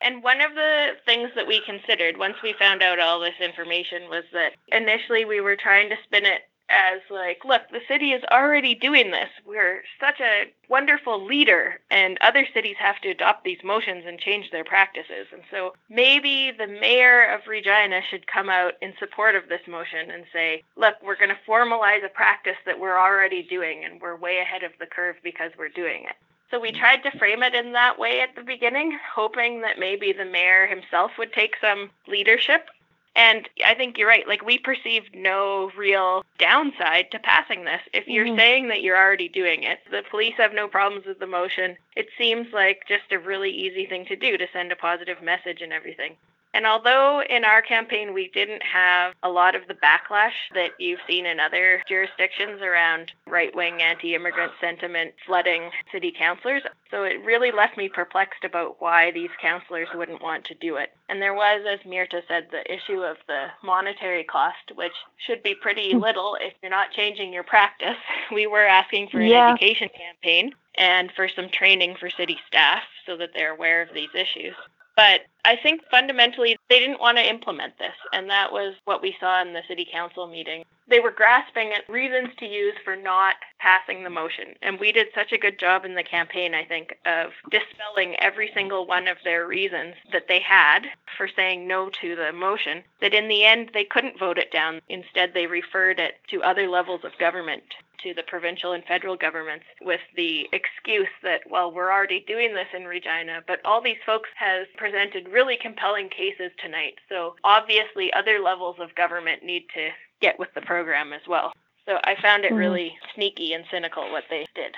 And 0.00 0.22
one 0.22 0.40
of 0.40 0.54
the 0.54 0.90
things 1.06 1.30
that 1.36 1.46
we 1.46 1.60
considered 1.60 2.18
once 2.18 2.36
we 2.42 2.54
found 2.58 2.82
out 2.82 2.98
all 2.98 3.20
this 3.20 3.40
information 3.40 4.08
was 4.08 4.24
that 4.32 4.52
initially 4.68 5.24
we 5.24 5.40
were 5.40 5.56
trying 5.56 5.88
to 5.90 5.96
spin 6.04 6.26
it 6.26 6.42
as 6.68 7.00
like, 7.10 7.44
look, 7.44 7.62
the 7.70 7.80
city 7.86 8.12
is 8.12 8.22
already 8.30 8.74
doing 8.74 9.10
this. 9.10 9.28
We're 9.46 9.82
such 10.00 10.20
a 10.20 10.50
wonderful 10.68 11.24
leader, 11.24 11.80
and 11.90 12.18
other 12.20 12.46
cities 12.54 12.76
have 12.78 13.00
to 13.02 13.10
adopt 13.10 13.44
these 13.44 13.62
motions 13.62 14.04
and 14.06 14.18
change 14.18 14.50
their 14.50 14.64
practices. 14.64 15.26
And 15.32 15.42
so 15.50 15.74
maybe 15.90 16.50
the 16.56 16.66
mayor 16.66 17.24
of 17.24 17.46
Regina 17.46 18.00
should 18.08 18.26
come 18.26 18.48
out 18.48 18.74
in 18.80 18.94
support 18.98 19.36
of 19.36 19.48
this 19.48 19.60
motion 19.68 20.10
and 20.10 20.24
say, 20.32 20.62
look, 20.76 20.94
we're 21.02 21.16
going 21.16 21.30
to 21.30 21.50
formalize 21.50 22.04
a 22.04 22.08
practice 22.08 22.56
that 22.64 22.80
we're 22.80 22.98
already 22.98 23.42
doing, 23.42 23.84
and 23.84 24.00
we're 24.00 24.16
way 24.16 24.38
ahead 24.38 24.62
of 24.62 24.72
the 24.78 24.86
curve 24.86 25.16
because 25.22 25.52
we're 25.58 25.68
doing 25.68 26.04
it. 26.04 26.16
So 26.50 26.60
we 26.60 26.70
tried 26.70 27.02
to 27.04 27.18
frame 27.18 27.42
it 27.42 27.54
in 27.54 27.72
that 27.72 27.98
way 27.98 28.20
at 28.20 28.34
the 28.34 28.42
beginning, 28.42 28.98
hoping 29.14 29.62
that 29.62 29.78
maybe 29.78 30.12
the 30.12 30.26
mayor 30.26 30.66
himself 30.66 31.12
would 31.18 31.32
take 31.32 31.54
some 31.60 31.90
leadership 32.06 32.68
and 33.14 33.48
I 33.64 33.74
think 33.74 33.98
you're 33.98 34.08
right. 34.08 34.26
Like, 34.26 34.44
we 34.44 34.58
perceive 34.58 35.02
no 35.14 35.70
real 35.76 36.24
downside 36.38 37.10
to 37.10 37.18
passing 37.18 37.64
this. 37.64 37.82
If 37.92 38.06
you're 38.06 38.26
mm-hmm. 38.26 38.38
saying 38.38 38.68
that 38.68 38.82
you're 38.82 38.96
already 38.96 39.28
doing 39.28 39.64
it, 39.64 39.80
the 39.90 40.02
police 40.10 40.34
have 40.38 40.54
no 40.54 40.66
problems 40.66 41.06
with 41.06 41.18
the 41.18 41.26
motion. 41.26 41.76
It 41.94 42.08
seems 42.16 42.52
like 42.52 42.82
just 42.88 43.12
a 43.12 43.18
really 43.18 43.50
easy 43.50 43.86
thing 43.86 44.06
to 44.06 44.16
do 44.16 44.38
to 44.38 44.46
send 44.52 44.72
a 44.72 44.76
positive 44.76 45.22
message 45.22 45.60
and 45.60 45.72
everything. 45.72 46.16
And 46.54 46.66
although 46.66 47.22
in 47.28 47.44
our 47.44 47.62
campaign 47.62 48.12
we 48.12 48.30
didn't 48.34 48.62
have 48.62 49.14
a 49.22 49.28
lot 49.28 49.54
of 49.54 49.62
the 49.68 49.74
backlash 49.74 50.32
that 50.54 50.72
you've 50.78 51.00
seen 51.08 51.24
in 51.24 51.40
other 51.40 51.82
jurisdictions 51.88 52.60
around 52.60 53.12
right 53.26 53.54
wing 53.54 53.80
anti 53.80 54.14
immigrant 54.14 54.52
sentiment 54.60 55.12
flooding 55.26 55.70
city 55.90 56.12
councilors, 56.16 56.62
so 56.90 57.04
it 57.04 57.24
really 57.24 57.50
left 57.52 57.78
me 57.78 57.88
perplexed 57.88 58.44
about 58.44 58.80
why 58.80 59.10
these 59.10 59.30
councilors 59.40 59.88
wouldn't 59.94 60.22
want 60.22 60.44
to 60.44 60.54
do 60.54 60.76
it. 60.76 60.90
And 61.08 61.22
there 61.22 61.34
was, 61.34 61.64
as 61.68 61.80
Mirta 61.80 62.20
said, 62.28 62.48
the 62.50 62.70
issue 62.72 63.02
of 63.02 63.16
the 63.26 63.46
monetary 63.62 64.24
cost, 64.24 64.72
which 64.74 64.92
should 65.26 65.42
be 65.42 65.54
pretty 65.54 65.92
hmm. 65.92 66.00
little 66.00 66.36
if 66.40 66.52
you're 66.62 66.70
not 66.70 66.92
changing 66.92 67.32
your 67.32 67.44
practice. 67.44 67.96
We 68.32 68.46
were 68.46 68.64
asking 68.64 69.08
for 69.08 69.20
an 69.20 69.26
yeah. 69.26 69.50
education 69.50 69.90
campaign 69.94 70.52
and 70.76 71.12
for 71.12 71.28
some 71.28 71.50
training 71.50 71.96
for 72.00 72.08
city 72.08 72.38
staff 72.46 72.82
so 73.04 73.16
that 73.18 73.30
they're 73.34 73.52
aware 73.52 73.82
of 73.82 73.92
these 73.92 74.08
issues. 74.14 74.54
But 74.96 75.22
I 75.44 75.56
think 75.62 75.80
fundamentally 75.90 76.56
they 76.68 76.78
didn't 76.78 77.00
want 77.00 77.18
to 77.18 77.28
implement 77.28 77.78
this, 77.78 77.94
and 78.12 78.28
that 78.30 78.52
was 78.52 78.74
what 78.84 79.02
we 79.02 79.16
saw 79.18 79.40
in 79.42 79.52
the 79.52 79.62
city 79.68 79.86
council 79.90 80.26
meeting. 80.26 80.64
They 80.92 81.00
were 81.00 81.10
grasping 81.10 81.72
at 81.72 81.88
reasons 81.88 82.34
to 82.36 82.44
use 82.44 82.74
for 82.84 82.96
not 82.96 83.36
passing 83.58 84.04
the 84.04 84.10
motion. 84.10 84.48
And 84.60 84.78
we 84.78 84.92
did 84.92 85.06
such 85.14 85.32
a 85.32 85.38
good 85.38 85.58
job 85.58 85.86
in 85.86 85.94
the 85.94 86.02
campaign, 86.02 86.54
I 86.54 86.66
think, 86.66 86.94
of 87.06 87.30
dispelling 87.50 88.14
every 88.16 88.50
single 88.52 88.86
one 88.86 89.08
of 89.08 89.16
their 89.24 89.46
reasons 89.46 89.94
that 90.12 90.28
they 90.28 90.40
had 90.40 90.80
for 91.16 91.30
saying 91.34 91.66
no 91.66 91.88
to 92.02 92.14
the 92.14 92.30
motion, 92.34 92.82
that 93.00 93.14
in 93.14 93.28
the 93.28 93.42
end 93.42 93.70
they 93.72 93.84
couldn't 93.84 94.18
vote 94.18 94.36
it 94.36 94.52
down. 94.52 94.82
Instead, 94.90 95.32
they 95.32 95.46
referred 95.46 95.98
it 95.98 96.16
to 96.28 96.42
other 96.42 96.68
levels 96.68 97.00
of 97.04 97.18
government 97.18 97.62
to 98.02 98.12
the 98.12 98.24
provincial 98.24 98.72
and 98.72 98.84
federal 98.84 99.16
governments 99.16 99.64
with 99.80 100.00
the 100.14 100.46
excuse 100.52 101.08
that, 101.22 101.40
well, 101.48 101.72
we're 101.72 101.90
already 101.90 102.20
doing 102.26 102.52
this 102.52 102.68
in 102.76 102.84
Regina, 102.84 103.42
but 103.46 103.64
all 103.64 103.80
these 103.80 104.04
folks 104.04 104.28
has 104.36 104.66
presented 104.76 105.28
really 105.28 105.56
compelling 105.56 106.10
cases 106.10 106.50
tonight. 106.62 106.96
So 107.08 107.36
obviously 107.44 108.12
other 108.12 108.40
levels 108.40 108.76
of 108.78 108.94
government 108.94 109.42
need 109.42 109.64
to 109.74 109.88
get 110.22 110.38
with 110.38 110.48
the 110.54 110.62
program 110.62 111.12
as 111.12 111.20
well. 111.28 111.52
So 111.86 111.98
I 112.04 112.14
found 112.22 112.44
it 112.44 112.48
mm-hmm. 112.48 112.56
really 112.56 112.92
sneaky 113.14 113.52
and 113.52 113.64
cynical 113.70 114.10
what 114.10 114.24
they 114.30 114.46
did. 114.54 114.74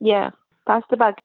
Yeah, 0.00 0.30
pass 0.66 0.82
the 0.90 0.96
buck. 0.96 1.16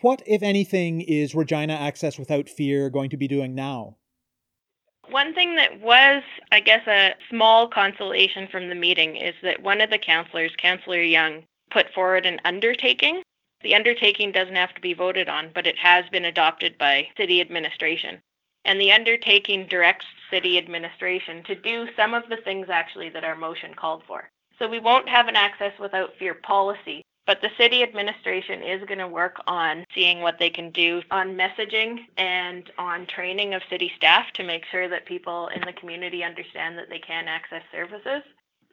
What, 0.00 0.22
if 0.26 0.42
anything, 0.42 1.00
is 1.00 1.34
Regina 1.34 1.72
Access 1.72 2.18
Without 2.18 2.48
Fear 2.48 2.90
going 2.90 3.10
to 3.10 3.16
be 3.16 3.26
doing 3.26 3.54
now? 3.54 3.96
One 5.10 5.34
thing 5.34 5.56
that 5.56 5.80
was, 5.80 6.22
I 6.52 6.60
guess, 6.60 6.86
a 6.86 7.14
small 7.30 7.66
consolation 7.66 8.46
from 8.46 8.68
the 8.68 8.74
meeting 8.74 9.16
is 9.16 9.34
that 9.42 9.62
one 9.62 9.80
of 9.80 9.90
the 9.90 9.98
counselors, 9.98 10.52
Councillor 10.58 11.00
Young, 11.00 11.44
put 11.70 11.92
forward 11.94 12.26
an 12.26 12.40
undertaking. 12.44 13.22
The 13.62 13.74
undertaking 13.74 14.32
doesn't 14.32 14.54
have 14.54 14.74
to 14.74 14.80
be 14.80 14.94
voted 14.94 15.28
on, 15.28 15.50
but 15.54 15.66
it 15.66 15.78
has 15.78 16.04
been 16.12 16.26
adopted 16.26 16.78
by 16.78 17.08
city 17.16 17.40
administration. 17.40 18.20
And 18.68 18.78
the 18.78 18.92
undertaking 18.92 19.66
directs 19.66 20.04
city 20.30 20.58
administration 20.58 21.42
to 21.44 21.54
do 21.54 21.88
some 21.96 22.12
of 22.12 22.28
the 22.28 22.36
things 22.36 22.66
actually 22.68 23.08
that 23.08 23.24
our 23.24 23.34
motion 23.34 23.72
called 23.72 24.02
for. 24.06 24.28
So 24.58 24.68
we 24.68 24.78
won't 24.78 25.08
have 25.08 25.26
an 25.26 25.36
access 25.36 25.72
without 25.80 26.10
fear 26.18 26.34
policy, 26.34 27.02
but 27.26 27.40
the 27.40 27.48
city 27.56 27.82
administration 27.82 28.62
is 28.62 28.84
going 28.84 28.98
to 28.98 29.08
work 29.08 29.36
on 29.46 29.86
seeing 29.94 30.20
what 30.20 30.38
they 30.38 30.50
can 30.50 30.70
do 30.70 31.00
on 31.10 31.34
messaging 31.34 32.00
and 32.18 32.70
on 32.76 33.06
training 33.06 33.54
of 33.54 33.62
city 33.70 33.90
staff 33.96 34.30
to 34.34 34.44
make 34.44 34.66
sure 34.70 34.86
that 34.86 35.06
people 35.06 35.48
in 35.48 35.62
the 35.62 35.72
community 35.72 36.22
understand 36.22 36.76
that 36.76 36.90
they 36.90 36.98
can 36.98 37.26
access 37.26 37.62
services. 37.72 38.22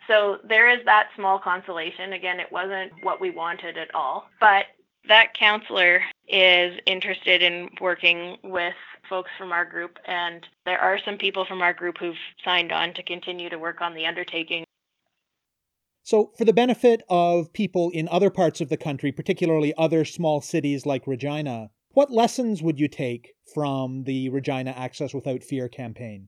So 0.09 0.39
there 0.43 0.69
is 0.69 0.83
that 0.83 1.07
small 1.15 1.39
consolation. 1.39 2.11
Again, 2.11 2.41
it 2.41 2.51
wasn't 2.51 2.91
what 3.01 3.21
we 3.21 3.29
wanted 3.29 3.77
at 3.77 3.95
all, 3.95 4.27
but 4.41 4.65
that 5.07 5.33
counselor 5.35 6.01
is 6.27 6.79
interested 6.85 7.41
in 7.41 7.69
working 7.79 8.37
with 8.43 8.73
folks 9.09 9.29
from 9.37 9.51
our 9.51 9.65
group, 9.65 9.97
and 10.07 10.45
there 10.65 10.79
are 10.79 10.99
some 11.05 11.17
people 11.17 11.45
from 11.45 11.61
our 11.61 11.73
group 11.73 11.97
who've 11.99 12.15
signed 12.43 12.71
on 12.71 12.93
to 12.95 13.03
continue 13.03 13.49
to 13.49 13.59
work 13.59 13.81
on 13.81 13.93
the 13.93 14.05
undertaking 14.05 14.65
so, 16.05 16.31
for 16.37 16.45
the 16.45 16.53
benefit 16.53 17.01
of 17.09 17.51
people 17.51 17.89
in 17.89 18.07
other 18.09 18.29
parts 18.29 18.61
of 18.61 18.69
the 18.69 18.77
country, 18.77 19.11
particularly 19.11 19.73
other 19.75 20.05
small 20.05 20.39
cities 20.39 20.85
like 20.85 21.07
Regina, 21.07 21.71
what 21.93 22.11
lessons 22.11 22.61
would 22.61 22.79
you 22.79 22.87
take 22.87 23.33
from 23.55 24.03
the 24.03 24.29
Regina 24.29 24.69
Access 24.69 25.15
Without 25.15 25.41
Fear 25.41 25.67
campaign? 25.67 26.27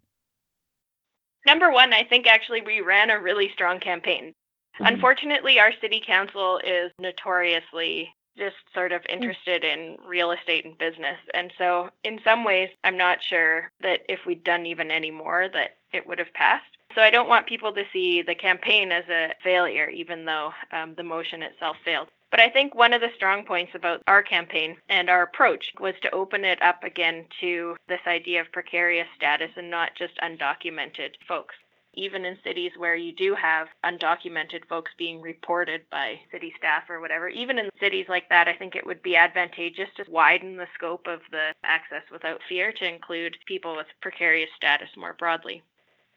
Number 1.46 1.72
one, 1.72 1.94
I 1.94 2.06
think 2.06 2.26
actually 2.26 2.62
we 2.62 2.82
ran 2.82 3.12
a 3.12 3.22
really 3.22 3.52
strong 3.54 3.80
campaign. 3.80 4.34
Mm-hmm. 4.80 4.96
Unfortunately, 4.96 5.60
our 5.60 5.72
city 5.80 6.02
council 6.04 6.60
is 6.66 6.92
notoriously 6.98 8.10
just 8.38 8.56
sort 8.74 8.92
of 8.92 9.02
interested 9.10 9.64
in 9.64 9.98
real 10.06 10.32
estate 10.32 10.66
and 10.66 10.78
business. 10.78 11.18
And 11.34 11.52
so, 11.58 11.90
in 12.04 12.20
some 12.24 12.44
ways, 12.44 12.70
I'm 12.84 12.98
not 12.98 13.24
sure 13.24 13.72
that 13.82 14.02
if 14.08 14.20
we'd 14.26 14.44
done 14.44 14.66
even 14.66 14.92
any 14.92 15.12
more, 15.12 15.50
that 15.54 15.78
it 15.94 16.08
would 16.08 16.20
have 16.20 16.34
passed. 16.34 16.66
So 16.96 17.02
I 17.02 17.10
don't 17.10 17.30
want 17.30 17.48
people 17.48 17.74
to 17.74 17.84
see 17.94 18.22
the 18.22 18.36
campaign 18.36 18.92
as 18.92 19.04
a 19.10 19.34
failure, 19.44 19.90
even 19.90 20.26
though 20.26 20.52
um, 20.72 20.96
the 20.96 21.04
motion 21.04 21.44
itself 21.44 21.78
failed. 21.84 22.08
But 22.32 22.40
I 22.40 22.50
think 22.50 22.76
one 22.76 22.94
of 22.94 23.02
the 23.02 23.12
strong 23.16 23.46
points 23.46 23.74
about 23.74 24.02
our 24.08 24.22
campaign 24.22 24.76
and 24.90 25.10
our 25.10 25.22
approach 25.22 25.72
was 25.80 25.94
to 26.02 26.12
open 26.12 26.44
it 26.44 26.62
up 26.62 26.84
again 26.84 27.26
to 27.40 27.78
this 27.88 28.02
idea 28.06 28.42
of 28.42 28.52
precarious 28.52 29.08
status 29.16 29.52
and 29.56 29.70
not 29.70 29.96
just 29.96 30.18
undocumented 30.18 31.12
folks. 31.28 31.56
Even 31.98 32.26
in 32.26 32.38
cities 32.44 32.72
where 32.78 32.96
you 32.96 33.12
do 33.12 33.34
have 33.34 33.70
undocumented 33.84 34.64
folks 34.70 34.92
being 35.00 35.20
reported 35.20 35.82
by 35.90 36.20
city 36.32 36.54
staff 36.56 36.84
or 36.90 37.00
whatever, 37.02 37.28
even 37.28 37.58
in 37.58 37.72
cities 37.80 38.06
like 38.08 38.30
that, 38.30 38.48
I 38.48 38.54
think 38.54 38.76
it 38.76 38.86
would 38.86 39.02
be 39.02 39.16
advantageous 39.16 39.90
to 39.98 40.06
widen 40.08 40.58
the 40.58 40.68
scope 40.76 41.08
of 41.08 41.22
the 41.32 41.56
access 41.64 42.04
without 42.12 42.40
fear 42.48 42.72
to 42.72 42.88
include 42.88 43.36
people 43.48 43.76
with 43.76 43.88
precarious 44.00 44.52
status 44.56 44.90
more 44.96 45.16
broadly. 45.18 45.64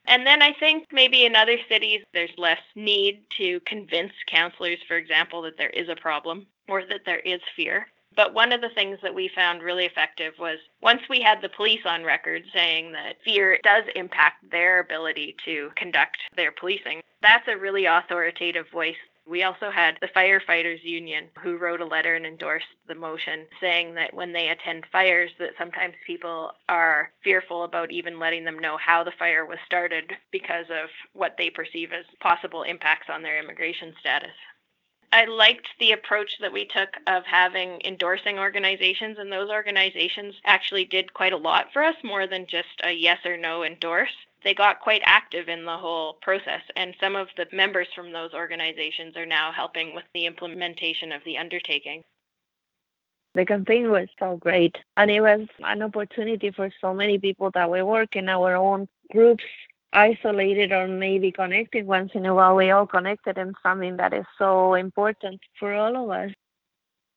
And 0.06 0.26
then 0.26 0.42
I 0.42 0.52
think 0.52 0.88
maybe 0.92 1.24
in 1.24 1.34
other 1.34 1.56
cities, 1.66 2.02
there's 2.12 2.36
less 2.36 2.60
need 2.74 3.24
to 3.38 3.60
convince 3.60 4.12
counselors, 4.26 4.78
for 4.86 4.98
example, 4.98 5.40
that 5.42 5.56
there 5.56 5.70
is 5.70 5.88
a 5.88 5.96
problem 5.96 6.46
or 6.68 6.84
that 6.84 7.06
there 7.06 7.20
is 7.20 7.40
fear. 7.56 7.86
But 8.16 8.34
one 8.34 8.52
of 8.52 8.60
the 8.60 8.70
things 8.70 8.98
that 9.02 9.14
we 9.14 9.28
found 9.28 9.62
really 9.62 9.86
effective 9.86 10.34
was 10.38 10.58
once 10.82 11.02
we 11.08 11.20
had 11.20 11.40
the 11.40 11.48
police 11.48 11.84
on 11.84 12.04
record 12.04 12.42
saying 12.52 12.92
that 12.92 13.22
fear 13.24 13.58
does 13.62 13.84
impact 13.94 14.50
their 14.50 14.80
ability 14.80 15.36
to 15.44 15.70
conduct 15.76 16.18
their 16.34 16.52
policing, 16.52 17.02
that's 17.22 17.48
a 17.48 17.56
really 17.56 17.86
authoritative 17.86 18.68
voice 18.70 18.96
we 19.30 19.44
also 19.44 19.70
had 19.70 19.96
the 20.00 20.08
firefighters 20.08 20.82
union 20.82 21.26
who 21.40 21.56
wrote 21.56 21.80
a 21.80 21.86
letter 21.86 22.16
and 22.16 22.26
endorsed 22.26 22.66
the 22.88 22.94
motion 22.94 23.46
saying 23.60 23.94
that 23.94 24.12
when 24.12 24.32
they 24.32 24.48
attend 24.48 24.84
fires 24.90 25.30
that 25.38 25.52
sometimes 25.56 25.94
people 26.04 26.52
are 26.68 27.12
fearful 27.22 27.62
about 27.62 27.92
even 27.92 28.18
letting 28.18 28.44
them 28.44 28.58
know 28.58 28.76
how 28.76 29.04
the 29.04 29.12
fire 29.12 29.46
was 29.46 29.58
started 29.64 30.12
because 30.32 30.66
of 30.70 30.88
what 31.12 31.36
they 31.38 31.48
perceive 31.48 31.92
as 31.92 32.04
possible 32.20 32.64
impacts 32.64 33.08
on 33.08 33.22
their 33.22 33.38
immigration 33.38 33.94
status. 34.00 34.34
I 35.12 35.24
liked 35.24 35.68
the 35.78 35.92
approach 35.92 36.38
that 36.40 36.52
we 36.52 36.66
took 36.66 36.90
of 37.06 37.24
having 37.24 37.80
endorsing 37.84 38.38
organizations, 38.38 39.18
and 39.18 39.30
those 39.30 39.50
organizations 39.50 40.34
actually 40.44 40.84
did 40.84 41.12
quite 41.12 41.32
a 41.32 41.36
lot 41.36 41.72
for 41.72 41.82
us, 41.82 41.96
more 42.04 42.26
than 42.26 42.46
just 42.46 42.68
a 42.84 42.92
yes 42.92 43.18
or 43.24 43.36
no 43.36 43.64
endorse 43.64 44.14
they 44.42 44.54
got 44.54 44.80
quite 44.80 45.02
active 45.04 45.48
in 45.48 45.64
the 45.64 45.76
whole 45.76 46.14
process, 46.22 46.62
and 46.76 46.94
some 47.00 47.16
of 47.16 47.28
the 47.36 47.46
members 47.52 47.88
from 47.94 48.12
those 48.12 48.32
organizations 48.32 49.16
are 49.16 49.26
now 49.26 49.52
helping 49.52 49.94
with 49.94 50.04
the 50.14 50.26
implementation 50.26 51.12
of 51.12 51.22
the 51.24 51.36
undertaking. 51.36 52.02
The 53.34 53.44
campaign 53.44 53.90
was 53.90 54.08
so 54.18 54.36
great, 54.36 54.76
and 54.96 55.10
it 55.10 55.20
was 55.20 55.46
an 55.60 55.82
opportunity 55.82 56.50
for 56.50 56.70
so 56.80 56.92
many 56.92 57.18
people 57.18 57.50
that 57.52 57.70
we 57.70 57.82
work 57.82 58.16
in 58.16 58.28
our 58.28 58.56
own 58.56 58.88
groups, 59.12 59.44
isolated 59.92 60.72
or 60.72 60.88
maybe 60.88 61.32
connected 61.32 61.86
once 61.86 62.12
in 62.14 62.26
a 62.26 62.34
while. 62.34 62.56
We 62.56 62.70
all 62.70 62.86
connected 62.86 63.38
in 63.38 63.54
something 63.62 63.96
that 63.96 64.12
is 64.12 64.26
so 64.38 64.74
important 64.74 65.40
for 65.58 65.74
all 65.74 65.96
of 66.04 66.10
us 66.10 66.32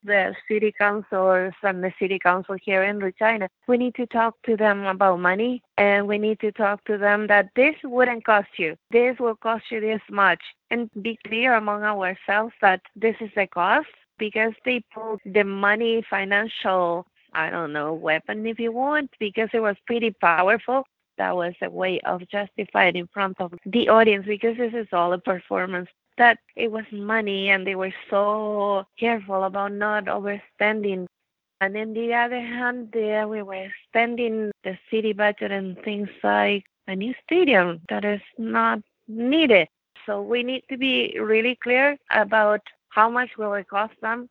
the 0.03 0.35
city 0.47 0.73
councils 0.77 1.53
and 1.63 1.83
the 1.83 1.91
city 1.99 2.19
council 2.19 2.55
here 2.61 2.83
in 2.83 2.99
Regina, 2.99 3.49
we 3.67 3.77
need 3.77 3.95
to 3.95 4.05
talk 4.07 4.35
to 4.45 4.55
them 4.57 4.85
about 4.85 5.19
money 5.19 5.61
and 5.77 6.07
we 6.07 6.17
need 6.17 6.39
to 6.41 6.51
talk 6.51 6.83
to 6.85 6.97
them 6.97 7.27
that 7.27 7.49
this 7.55 7.75
wouldn't 7.83 8.25
cost 8.25 8.49
you. 8.57 8.75
This 8.91 9.17
will 9.19 9.35
cost 9.35 9.65
you 9.71 9.79
this 9.79 10.01
much. 10.09 10.41
And 10.71 10.89
be 11.01 11.17
clear 11.25 11.55
among 11.55 11.83
ourselves 11.83 12.53
that 12.61 12.81
this 12.95 13.15
is 13.21 13.29
the 13.35 13.47
cost 13.47 13.87
because 14.17 14.53
they 14.65 14.83
put 14.93 15.19
the 15.25 15.43
money 15.43 16.03
financial 16.09 17.05
I 17.35 17.49
don't 17.49 17.73
know, 17.73 17.93
weapon 17.93 18.45
if 18.45 18.59
you 18.59 18.71
want, 18.71 19.09
because 19.19 19.49
it 19.53 19.59
was 19.59 19.75
pretty 19.87 20.11
powerful. 20.11 20.85
That 21.17 21.35
was 21.35 21.53
a 21.61 21.69
way 21.69 21.99
of 22.01 22.27
justifying 22.29 22.95
in 22.95 23.07
front 23.07 23.39
of 23.39 23.53
the 23.65 23.89
audience 23.89 24.25
because 24.25 24.57
this 24.57 24.73
is 24.73 24.87
all 24.91 25.13
a 25.13 25.17
performance 25.17 25.89
that 26.17 26.39
it 26.55 26.71
was 26.71 26.85
money 26.91 27.49
and 27.49 27.65
they 27.65 27.75
were 27.75 27.93
so 28.09 28.85
careful 28.99 29.43
about 29.43 29.73
not 29.73 30.05
overspending. 30.05 31.07
And 31.61 31.77
on 31.77 31.93
the 31.93 32.13
other 32.13 32.39
hand, 32.41 32.89
there 32.93 33.27
we 33.27 33.41
were 33.41 33.69
spending 33.87 34.51
the 34.63 34.77
city 34.91 35.13
budget 35.13 35.51
and 35.51 35.77
things 35.83 36.09
like 36.23 36.65
a 36.87 36.95
new 36.95 37.13
stadium 37.23 37.81
that 37.89 38.03
is 38.05 38.21
not 38.37 38.79
needed. 39.07 39.67
So 40.05 40.21
we 40.21 40.43
need 40.43 40.63
to 40.69 40.77
be 40.77 41.17
really 41.19 41.57
clear 41.63 41.97
about 42.11 42.61
how 42.89 43.09
much 43.09 43.29
will 43.37 43.53
it 43.53 43.67
cost 43.69 43.93
them. 44.01 44.29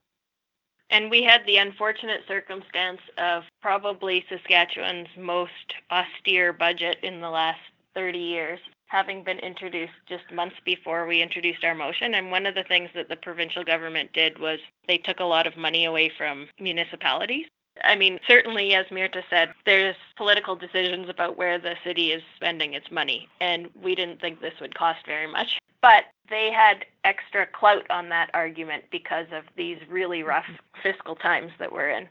And 0.92 1.10
we 1.10 1.22
had 1.22 1.44
the 1.46 1.56
unfortunate 1.56 2.20
circumstance 2.28 3.00
of 3.16 3.44
probably 3.62 4.24
Saskatchewan's 4.28 5.08
most 5.16 5.74
austere 5.90 6.52
budget 6.52 6.98
in 7.02 7.20
the 7.20 7.30
last 7.30 7.60
30 7.94 8.18
years 8.18 8.60
having 8.92 9.24
been 9.24 9.38
introduced 9.38 9.94
just 10.06 10.30
months 10.30 10.56
before 10.66 11.06
we 11.06 11.22
introduced 11.22 11.64
our 11.64 11.74
motion. 11.74 12.14
And 12.14 12.30
one 12.30 12.44
of 12.44 12.54
the 12.54 12.64
things 12.64 12.90
that 12.94 13.08
the 13.08 13.16
provincial 13.16 13.64
government 13.64 14.12
did 14.12 14.38
was 14.38 14.58
they 14.86 14.98
took 14.98 15.18
a 15.20 15.24
lot 15.24 15.46
of 15.46 15.56
money 15.56 15.86
away 15.86 16.12
from 16.18 16.46
municipalities. 16.60 17.46
I 17.82 17.96
mean, 17.96 18.20
certainly, 18.28 18.74
as 18.74 18.84
Mirta 18.88 19.22
said, 19.30 19.54
there's 19.64 19.96
political 20.18 20.54
decisions 20.54 21.08
about 21.08 21.38
where 21.38 21.58
the 21.58 21.74
city 21.82 22.12
is 22.12 22.22
spending 22.36 22.74
its 22.74 22.90
money, 22.90 23.30
and 23.40 23.70
we 23.82 23.94
didn't 23.94 24.20
think 24.20 24.42
this 24.42 24.60
would 24.60 24.74
cost 24.74 25.06
very 25.06 25.26
much. 25.26 25.58
But 25.82 26.04
they 26.30 26.50
had 26.50 26.86
extra 27.04 27.46
clout 27.46 27.84
on 27.90 28.08
that 28.08 28.30
argument 28.32 28.84
because 28.90 29.26
of 29.32 29.44
these 29.56 29.78
really 29.90 30.22
rough 30.22 30.46
fiscal 30.82 31.16
times 31.16 31.50
that 31.58 31.72
we're 31.72 31.90
in. 31.90 32.08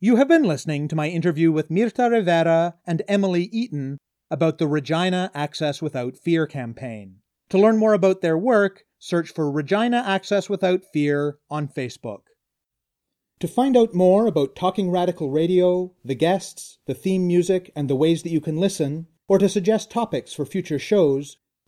You 0.00 0.16
have 0.16 0.28
been 0.28 0.44
listening 0.44 0.88
to 0.88 0.96
my 0.96 1.08
interview 1.08 1.52
with 1.52 1.68
Mirta 1.68 2.10
Rivera 2.10 2.76
and 2.86 3.02
Emily 3.06 3.50
Eaton 3.52 3.98
about 4.30 4.56
the 4.56 4.66
Regina 4.66 5.30
Access 5.34 5.82
Without 5.82 6.16
Fear 6.16 6.46
campaign. 6.46 7.16
To 7.50 7.58
learn 7.58 7.76
more 7.76 7.92
about 7.92 8.22
their 8.22 8.38
work, 8.38 8.84
search 8.98 9.30
for 9.30 9.50
Regina 9.50 10.02
Access 10.06 10.48
Without 10.48 10.84
Fear 10.90 11.38
on 11.50 11.68
Facebook. 11.68 12.22
To 13.40 13.48
find 13.48 13.76
out 13.76 13.94
more 13.94 14.26
about 14.26 14.56
Talking 14.56 14.90
Radical 14.90 15.30
Radio, 15.30 15.92
the 16.04 16.14
guests, 16.14 16.78
the 16.86 16.94
theme 16.94 17.26
music, 17.26 17.70
and 17.76 17.90
the 17.90 17.96
ways 17.96 18.22
that 18.22 18.30
you 18.30 18.40
can 18.40 18.56
listen, 18.56 19.06
or 19.28 19.38
to 19.38 19.48
suggest 19.48 19.90
topics 19.90 20.32
for 20.32 20.46
future 20.46 20.78
shows, 20.78 21.36